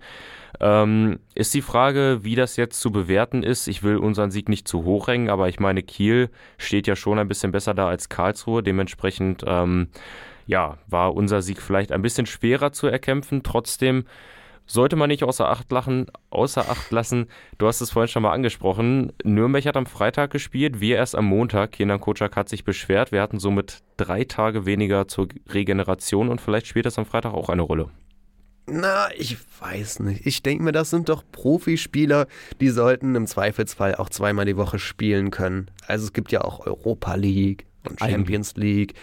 [0.61, 3.68] Ähm, ist die Frage, wie das jetzt zu bewerten ist.
[3.68, 6.28] Ich will unseren Sieg nicht zu hoch hängen, aber ich meine, Kiel
[6.59, 8.62] steht ja schon ein bisschen besser da als Karlsruhe.
[8.62, 9.88] Dementsprechend, ähm,
[10.46, 13.42] ja, war unser Sieg vielleicht ein bisschen schwerer zu erkämpfen.
[13.42, 14.05] Trotzdem
[14.66, 17.27] sollte man nicht außer Acht, lachen, außer Acht lassen.
[17.59, 19.12] Du hast es vorhin schon mal angesprochen.
[19.25, 21.72] Nürnberg hat am Freitag gespielt, wir erst am Montag.
[21.72, 23.12] Kenan Kocak hat sich beschwert.
[23.12, 27.48] Wir hatten somit drei Tage weniger zur Regeneration und vielleicht spielt das am Freitag auch
[27.48, 27.90] eine Rolle.
[28.66, 30.25] Na, ich weiß nicht.
[30.25, 32.29] Ich denke mir, das sind doch Profispieler,
[32.61, 35.70] die sollten im Zweifelsfall auch zweimal die Woche spielen können.
[35.87, 38.94] Also es gibt ja auch Europa League und Champions League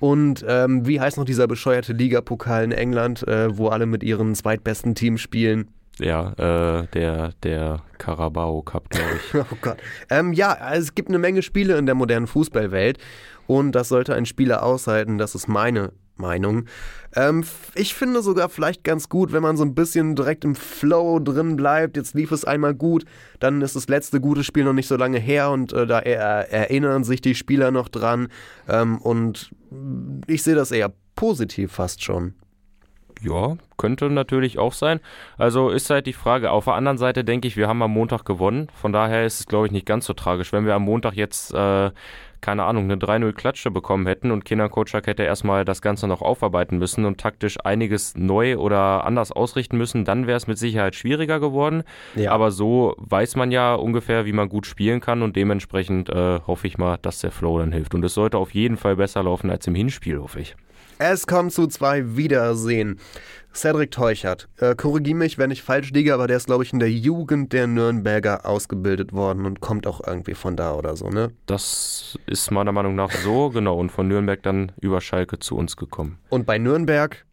[0.00, 4.34] und ähm, wie heißt noch dieser bescheuerte Ligapokal in England, äh, wo alle mit ihren
[4.34, 5.68] zweitbesten Teams spielen?
[5.98, 9.34] Ja, äh, der, der Carabao Cup, glaube ich.
[9.52, 9.78] oh Gott.
[10.10, 12.98] Ähm, ja, es gibt eine Menge Spiele in der modernen Fußballwelt
[13.46, 15.18] und das sollte ein Spieler aushalten.
[15.18, 16.66] Das ist meine Meinung.
[17.14, 21.18] Ähm, ich finde sogar vielleicht ganz gut, wenn man so ein bisschen direkt im Flow
[21.18, 21.96] drin bleibt.
[21.96, 23.04] Jetzt lief es einmal gut,
[23.40, 26.52] dann ist das letzte gute Spiel noch nicht so lange her und äh, da er
[26.52, 28.28] erinnern sich die Spieler noch dran.
[28.68, 29.50] Ähm, und
[30.26, 32.34] ich sehe das eher positiv fast schon.
[33.20, 35.00] Ja, könnte natürlich auch sein.
[35.36, 36.50] Also ist halt die Frage.
[36.50, 38.68] Auf der anderen Seite denke ich, wir haben am Montag gewonnen.
[38.74, 40.52] Von daher ist es, glaube ich, nicht ganz so tragisch.
[40.52, 41.90] Wenn wir am Montag jetzt äh,
[42.40, 46.78] keine Ahnung, eine 3-0-Klatsche bekommen hätten und Kinder Kocak hätte erstmal das Ganze noch aufarbeiten
[46.78, 51.40] müssen und taktisch einiges neu oder anders ausrichten müssen, dann wäre es mit Sicherheit schwieriger
[51.40, 51.82] geworden.
[52.14, 52.32] Ja.
[52.32, 56.66] Aber so weiß man ja ungefähr, wie man gut spielen kann und dementsprechend äh, hoffe
[56.66, 57.94] ich mal, dass der Flow dann hilft.
[57.94, 60.56] Und es sollte auf jeden Fall besser laufen als im Hinspiel, hoffe ich.
[60.98, 62.98] Es kommt zu zwei Wiedersehen.
[63.54, 66.80] Cedric Teuchert, äh, korrigiere mich, wenn ich falsch liege, aber der ist, glaube ich, in
[66.80, 71.30] der Jugend der Nürnberger ausgebildet worden und kommt auch irgendwie von da oder so, ne?
[71.46, 75.76] Das ist meiner Meinung nach so, genau, und von Nürnberg dann über Schalke zu uns
[75.76, 76.18] gekommen.
[76.28, 77.24] Und bei Nürnberg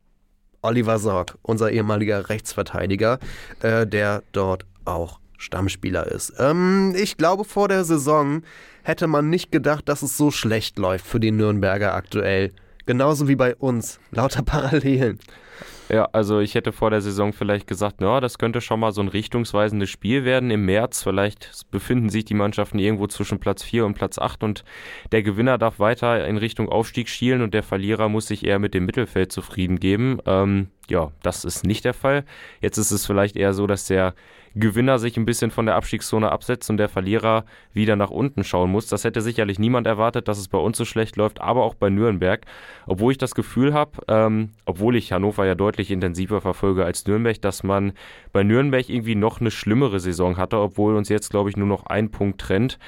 [0.61, 3.19] Oliver Sorg, unser ehemaliger Rechtsverteidiger,
[3.61, 6.33] äh, der dort auch Stammspieler ist.
[6.39, 8.41] Ähm, ich glaube, vor der Saison
[8.83, 12.51] hätte man nicht gedacht, dass es so schlecht läuft für die Nürnberger aktuell.
[12.85, 13.99] Genauso wie bei uns.
[14.11, 15.19] Lauter Parallelen.
[15.87, 19.01] Ja, also ich hätte vor der Saison vielleicht gesagt, na, das könnte schon mal so
[19.01, 21.03] ein richtungsweisendes Spiel werden im März.
[21.03, 24.63] Vielleicht befinden sich die Mannschaften irgendwo zwischen Platz 4 und Platz 8 und
[25.11, 28.73] der Gewinner darf weiter in Richtung Aufstieg schielen und der Verlierer muss sich eher mit
[28.73, 30.17] dem Mittelfeld zufrieden geben.
[30.25, 32.25] Ähm, ja, das ist nicht der Fall.
[32.61, 34.15] Jetzt ist es vielleicht eher so, dass der
[34.55, 38.71] Gewinner sich ein bisschen von der Abstiegszone absetzt und der Verlierer wieder nach unten schauen
[38.71, 38.87] muss.
[38.87, 41.89] Das hätte sicherlich niemand erwartet, dass es bei uns so schlecht läuft, aber auch bei
[41.89, 42.45] Nürnberg.
[42.87, 47.41] Obwohl ich das Gefühl habe, ähm, obwohl ich Hannover ja deutlich intensiver verfolge als Nürnberg,
[47.41, 47.91] dass man
[48.31, 51.85] bei Nürnberg irgendwie noch eine schlimmere Saison hatte, obwohl uns jetzt, glaube ich, nur noch
[51.87, 52.79] ein Punkt trennt.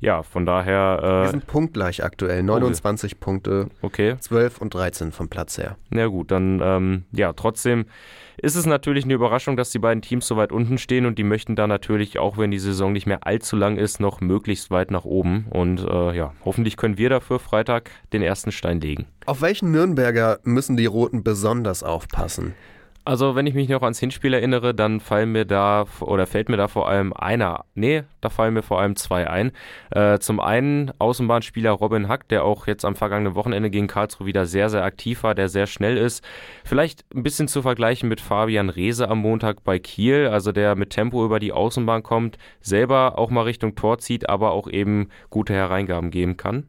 [0.00, 1.00] Ja, von daher.
[1.02, 2.42] Äh, Wir sind punktgleich aktuell.
[2.42, 3.68] 29 oh, Punkte.
[3.80, 4.16] Okay.
[4.20, 5.76] 12 und 13 vom Platz her.
[5.88, 7.86] Na gut, dann, ähm, ja, trotzdem
[8.36, 11.24] ist es natürlich eine Überraschung, dass die beiden Teams so weit unten stehen und die
[11.24, 14.90] möchten da natürlich, auch wenn die Saison nicht mehr allzu lang ist, noch möglichst weit
[14.90, 15.46] nach oben.
[15.50, 19.06] Und äh, ja, hoffentlich können wir dafür Freitag den ersten Stein legen.
[19.26, 22.54] Auf welchen Nürnberger müssen die Roten besonders aufpassen?
[23.06, 26.56] Also, wenn ich mich noch ans Hinspiel erinnere, dann fallen mir da oder fällt mir
[26.56, 29.52] da vor allem einer, nee, da fallen mir vor allem zwei ein.
[29.90, 34.46] Äh, zum einen Außenbahnspieler Robin Hack, der auch jetzt am vergangenen Wochenende gegen Karlsruhe wieder
[34.46, 36.24] sehr, sehr aktiv war, der sehr schnell ist.
[36.64, 40.88] Vielleicht ein bisschen zu vergleichen mit Fabian Reese am Montag bei Kiel, also der mit
[40.88, 45.52] Tempo über die Außenbahn kommt, selber auch mal Richtung Tor zieht, aber auch eben gute
[45.52, 46.68] Hereingaben geben kann.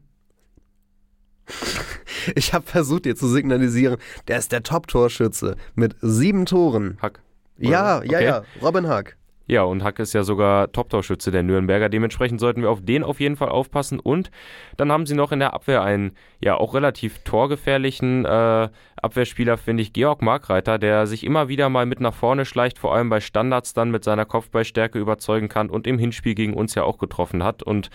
[2.34, 3.96] Ich habe versucht, dir zu signalisieren,
[4.28, 6.98] der ist der Top-Torschütze mit sieben Toren.
[7.00, 7.20] Hack.
[7.58, 8.06] Ja, Oder?
[8.06, 8.24] ja, Okay.
[8.26, 9.16] ja, Robin Hack.
[9.48, 11.88] Ja, und Hack ist ja sogar Top-Torschütze der Nürnberger.
[11.88, 14.00] Dementsprechend sollten wir auf den auf jeden Fall aufpassen.
[14.00, 14.32] Und
[14.76, 18.68] dann haben sie noch in der Abwehr einen, ja, auch relativ torgefährlichen äh,
[19.00, 22.92] Abwehrspieler, finde ich, Georg Markreiter, der sich immer wieder mal mit nach vorne schleicht, vor
[22.92, 26.82] allem bei Standards dann mit seiner Kopfballstärke überzeugen kann und im Hinspiel gegen uns ja
[26.82, 27.62] auch getroffen hat.
[27.62, 27.90] Und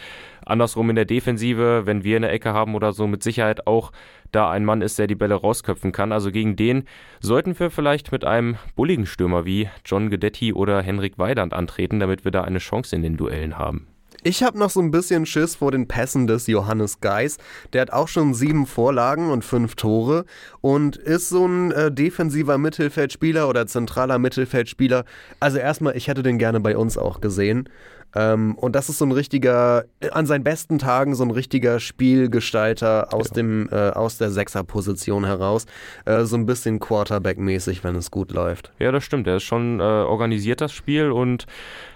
[0.46, 3.92] andersrum in der Defensive, wenn wir eine Ecke haben oder so, mit Sicherheit auch
[4.32, 6.12] da ein Mann ist, der die Bälle rausköpfen kann.
[6.12, 6.86] Also gegen den
[7.20, 12.24] sollten wir vielleicht mit einem bulligen Stürmer wie John Guidetti oder Henrik Weidand antreten, damit
[12.24, 13.88] wir da eine Chance in den Duellen haben.
[14.24, 17.38] Ich habe noch so ein bisschen Schiss vor den Pässen des Johannes Geis.
[17.74, 20.26] Der hat auch schon sieben Vorlagen und fünf Tore
[20.62, 25.06] und ist so ein äh, defensiver Mittelfeldspieler oder zentraler Mittelfeldspieler.
[25.40, 27.68] Also erstmal, ich hätte den gerne bei uns auch gesehen.
[28.16, 33.14] Ähm, und das ist so ein richtiger, an seinen besten Tagen so ein richtiger Spielgestalter
[33.14, 33.36] aus, Ja.
[33.36, 35.66] dem, äh, aus der Sechserposition heraus.
[36.06, 38.72] Äh, so ein bisschen Quarterback-mäßig, wenn es gut läuft.
[38.80, 39.28] Ja, das stimmt.
[39.28, 41.46] Er ist schon äh, organisiert das Spiel und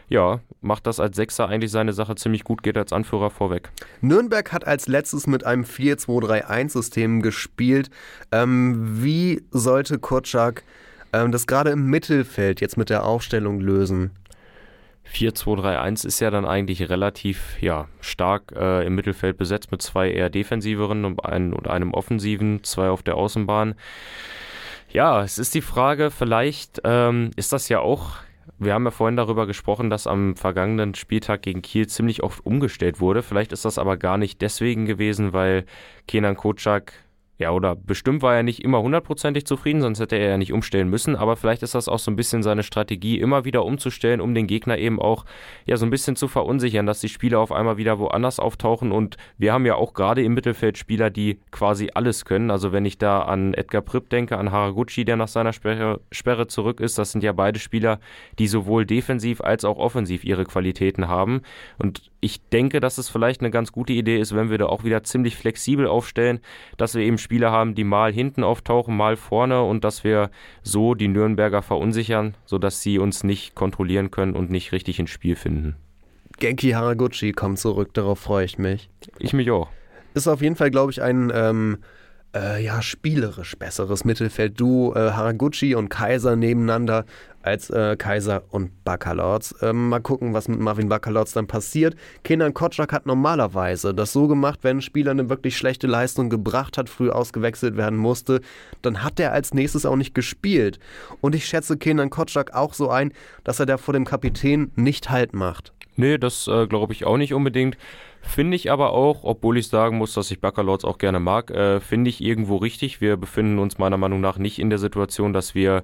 [0.07, 3.69] ja, macht das als Sechser eigentlich seine Sache ziemlich gut, geht als Anführer vorweg.
[4.01, 7.89] Nürnberg hat als letztes mit einem 4-2-3-1-System gespielt.
[8.31, 10.63] Ähm, wie sollte Kotschak
[11.13, 14.11] ähm, das gerade im Mittelfeld jetzt mit der Aufstellung lösen?
[15.11, 20.29] 4-2-3-1 ist ja dann eigentlich relativ ja, stark äh, im Mittelfeld besetzt mit zwei eher
[20.29, 23.75] defensiveren und, ein, und einem offensiven, zwei auf der Außenbahn.
[24.89, 28.17] Ja, es ist die Frage, vielleicht ähm, ist das ja auch,
[28.57, 32.99] wir haben ja vorhin darüber gesprochen, dass am vergangenen Spieltag gegen Kiel ziemlich oft umgestellt
[32.99, 33.21] wurde.
[33.21, 35.65] Vielleicht ist das aber gar nicht deswegen gewesen, weil
[36.07, 36.93] Kenan Kocak
[37.37, 40.89] ja, oder bestimmt war er nicht immer hundertprozentig zufrieden, sonst hätte er ja nicht umstellen
[40.89, 41.17] müssen.
[41.17, 44.47] Aber vielleicht ist das auch so ein bisschen seine Strategie, immer wieder umzustellen, um den
[44.47, 45.25] Gegner eben auch
[45.65, 48.93] ja so ein bisschen zu verunsichern, dass die Spieler auf einmal wieder woanders auftauchen.
[48.93, 52.51] Und wir haben ja auch gerade im Mittelfeld Spieler, die quasi alles können.
[52.51, 56.47] Also wenn ich da an Edgar Pripp denke, an Haraguchi, der nach seiner Sperre, Sperre
[56.47, 57.99] zurück ist, das sind ja beide Spieler,
[58.39, 61.41] die sowohl defensiv als auch offensiv ihre Qualitäten haben.
[61.79, 64.85] Und ich denke, dass es vielleicht eine ganz gute Idee ist, wenn wir da auch
[64.85, 66.39] wieder ziemlich flexibel aufstellen,
[66.77, 70.29] dass wir eben Spieler haben, die mal hinten auftauchen, mal vorne und dass wir
[70.61, 75.35] so die Nürnberger verunsichern, sodass sie uns nicht kontrollieren können und nicht richtig ins Spiel
[75.35, 75.75] finden.
[76.37, 78.89] Genki Haraguchi kommt zurück, darauf freue ich mich.
[79.17, 79.69] Ich mich auch.
[80.13, 81.79] Ist auf jeden Fall, glaube ich, ein ähm,
[82.35, 84.93] äh, ja, spielerisch besseres Mittelfeld-Duo.
[84.93, 87.05] Äh, Haraguchi und Kaiser nebeneinander
[87.41, 89.55] als äh, Kaiser und Baccalords.
[89.61, 91.95] Ähm, mal gucken, was mit Marvin Baccalords dann passiert.
[92.23, 96.77] Kenan Kotschak hat normalerweise das so gemacht, wenn ein Spieler eine wirklich schlechte Leistung gebracht
[96.77, 98.41] hat, früh ausgewechselt werden musste,
[98.81, 100.79] dann hat er als nächstes auch nicht gespielt.
[101.21, 105.09] Und ich schätze Kenan Kotschak auch so ein, dass er da vor dem Kapitän nicht
[105.09, 105.71] Halt macht.
[105.97, 107.77] Nee, das äh, glaube ich auch nicht unbedingt.
[108.27, 111.79] Finde ich aber auch, obwohl ich sagen muss, dass ich Baccalords auch gerne mag, äh,
[111.79, 112.99] finde ich irgendwo richtig.
[112.99, 115.83] Wir befinden uns meiner Meinung nach nicht in der Situation, dass wir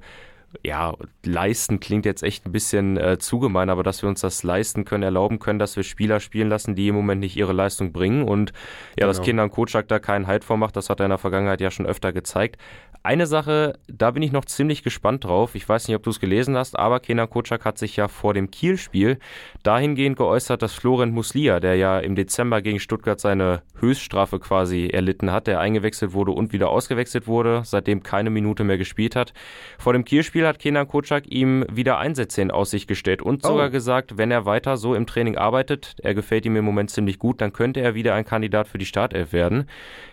[0.63, 4.43] ja, leisten klingt jetzt echt ein bisschen äh, zu gemein, aber dass wir uns das
[4.43, 7.93] leisten können, erlauben können, dass wir Spieler spielen lassen, die im Moment nicht ihre Leistung
[7.93, 8.23] bringen.
[8.27, 8.51] Und
[8.99, 9.25] ja, dass Genau.
[9.25, 12.12] Kindern Kocak da keinen Halt vormacht, das hat er in der Vergangenheit ja schon öfter
[12.12, 12.58] gezeigt.
[13.04, 15.56] Eine Sache, da bin ich noch ziemlich gespannt drauf.
[15.56, 18.36] Ich weiß nicht, ob du es gelesen hast, aber Kenan Kocak hat sich ja vor
[18.36, 19.18] dem Kiel-Spiel
[19.64, 25.32] dahingehend geäußert, dass Florent Muslia, der ja im Dezember gegen Stuttgart seine Höchststrafe quasi erlitten
[25.32, 29.34] hat, der eingewechselt wurde und wieder ausgewechselt wurde, seitdem keine Minute mehr gespielt hat.
[29.80, 33.48] Vor dem Kiel-Spiel hat Kenan Kocak ihm wieder Einsätze in Aussicht gestellt und Oh.
[33.48, 37.18] sogar gesagt, wenn er weiter so im Training arbeitet, er gefällt ihm im Moment ziemlich
[37.18, 39.68] gut, dann könnte er wieder ein Kandidat für die Startelf werden.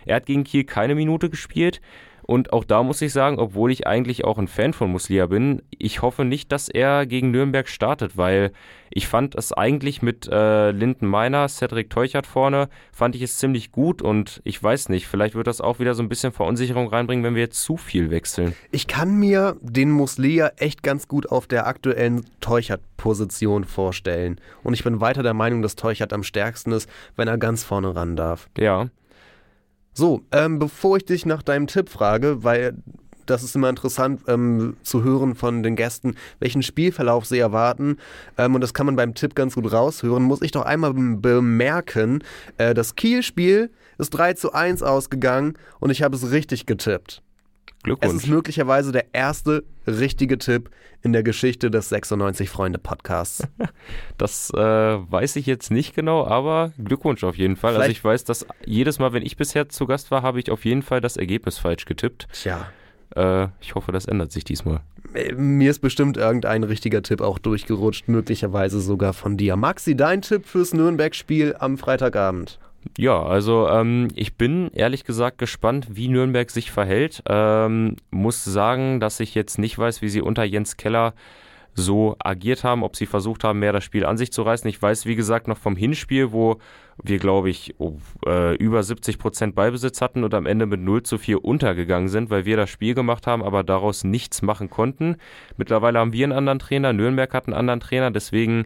[0.07, 1.81] Er hat gegen Kiel keine Minute gespielt.
[2.29, 5.63] Und auch da muss ich sagen, obwohl ich eigentlich auch ein Fan von Muslia bin,
[5.71, 8.51] ich hoffe nicht, dass er gegen Nürnberg startet, weil
[8.91, 13.71] ich fand es eigentlich mit äh, Linden Meiner, Cedric Teuchert vorne, fand ich es ziemlich
[13.71, 17.25] gut und ich weiß nicht, vielleicht wird das auch wieder so ein bisschen Verunsicherung reinbringen,
[17.25, 18.53] wenn wir jetzt zu viel wechseln.
[18.69, 24.39] Ich kann mir den Muslia echt ganz gut auf der aktuellen Teuchert-Position vorstellen.
[24.61, 27.95] Und ich bin weiter der Meinung, dass Teuchert am stärksten ist, wenn er ganz vorne
[27.95, 28.49] ran darf.
[28.55, 28.91] Ja,
[29.99, 32.77] So, ähm, bevor ich dich nach deinem Tipp frage, weil
[33.25, 37.97] das ist immer interessant ähm, zu hören von den Gästen, welchen Spielverlauf sie erwarten.
[38.37, 40.23] Ähm, und das kann man beim Tipp ganz gut raushören.
[40.23, 42.23] Muss ich doch einmal bem- bemerken,
[42.57, 47.21] äh, das Kiel-Spiel ist 3 zu 1 ausgegangen und ich habe es richtig getippt.
[47.83, 48.15] Glückwunsch.
[48.15, 50.69] Es ist möglicherweise der erste richtige Tipp
[51.01, 53.43] in der Geschichte des 96 Freunde Podcasts.
[54.17, 57.69] Das äh, weiß ich jetzt nicht genau, aber Glückwunsch auf jeden Fall.
[57.69, 60.51] Also Vielleicht- ich weiß, dass jedes Mal, wenn ich bisher zu Gast war, habe ich
[60.51, 62.27] auf jeden Fall das Ergebnis falsch getippt.
[62.33, 62.67] Tja,
[63.15, 64.81] Äh, ich hoffe, das ändert sich diesmal.
[65.15, 69.55] äh, mir ist bestimmt irgendein richtiger Tipp auch durchgerutscht, möglicherweise sogar von dir.
[69.55, 72.59] Maxi, dein Tipp fürs Nürnberg-Spiel am Freitagabend?
[72.97, 77.23] Ja, also ähm, ich bin ehrlich gesagt gespannt, wie Nürnberg sich verhält.
[77.27, 81.13] Ähm, muss sagen, dass ich jetzt nicht weiß, wie sie unter Jens Keller
[81.75, 84.69] so agiert haben, ob sie versucht haben, mehr das Spiel an sich zu reißen.
[84.69, 86.57] Ich weiß, wie gesagt, noch vom Hinspiel, wo
[87.01, 91.03] wir, glaube ich, oh, äh, über 70 Prozent Ballbesitz hatten und am Ende mit 0
[91.03, 95.15] zu 4 untergegangen sind, weil wir das Spiel gemacht haben, aber daraus nichts machen konnten.
[95.57, 98.65] Mittlerweile haben wir einen anderen Trainer, Nürnberg hat einen anderen Trainer, deswegen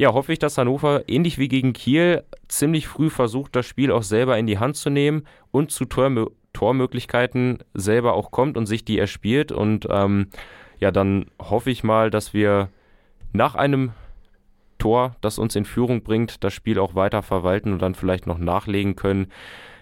[0.00, 4.02] ja, hoffe ich, dass Hannover ähnlich wie gegen Kiel ziemlich früh versucht, das Spiel auch
[4.02, 8.84] selber in die Hand zu nehmen und zu Tormö Tormöglichkeiten selber auch kommt und sich
[8.84, 9.52] die erspielt.
[9.52, 10.28] Und ähm,
[10.80, 12.68] ja, dann hoffe ich mal, dass wir
[13.32, 13.92] nach einem
[14.78, 18.38] Tor, das uns in Führung bringt, das Spiel auch weiter verwalten und dann vielleicht noch
[18.38, 19.28] nachlegen können.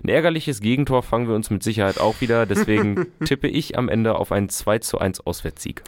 [0.02, 2.46] Ein ärgerliches Gegentor fangen wir uns mit Sicherheit auch wieder.
[2.46, 5.82] Deswegen tippe ich am Ende auf einen 2 zu 1 Auswärtssieg.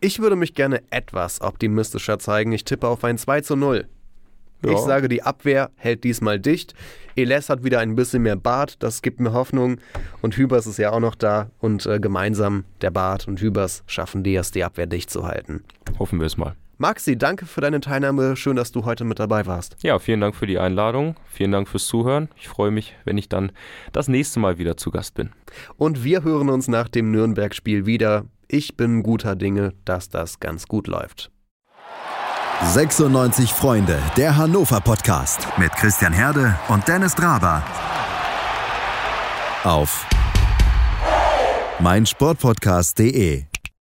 [0.00, 2.52] Ich würde mich gerne etwas optimistischer zeigen.
[2.52, 3.88] Ich tippe auf ein 2 zu 0.
[4.64, 4.72] Ja.
[4.72, 6.74] Ich sage, die Abwehr hält diesmal dicht.
[7.14, 9.80] Eles hat wieder ein bisschen mehr Bart, das gibt mir Hoffnung.
[10.22, 11.50] Und Hübers ist ja auch noch da.
[11.58, 15.64] Und äh, gemeinsam, der Bart und Hübers, schaffen die es, die Abwehr dicht zu halten.
[15.98, 16.54] Hoffen wir es mal.
[16.80, 18.36] Maxi, danke für deine Teilnahme.
[18.36, 19.76] Schön, dass du heute mit dabei warst.
[19.82, 21.16] Ja, vielen Dank für die Einladung.
[21.26, 22.28] Vielen Dank fürs Zuhören.
[22.36, 23.50] Ich freue mich, wenn ich dann
[23.90, 25.30] das nächste Mal wieder zu Gast bin.
[25.76, 28.26] Und wir hören uns nach dem Nürnberg-Spiel wieder.
[28.46, 31.32] Ich bin guter Dinge, dass das ganz gut läuft.
[32.64, 37.62] 96 Freunde, der Hannover Podcast mit Christian Herde und Dennis Draber.
[39.62, 40.04] Auf
[41.78, 43.47] meinsportpodcast.de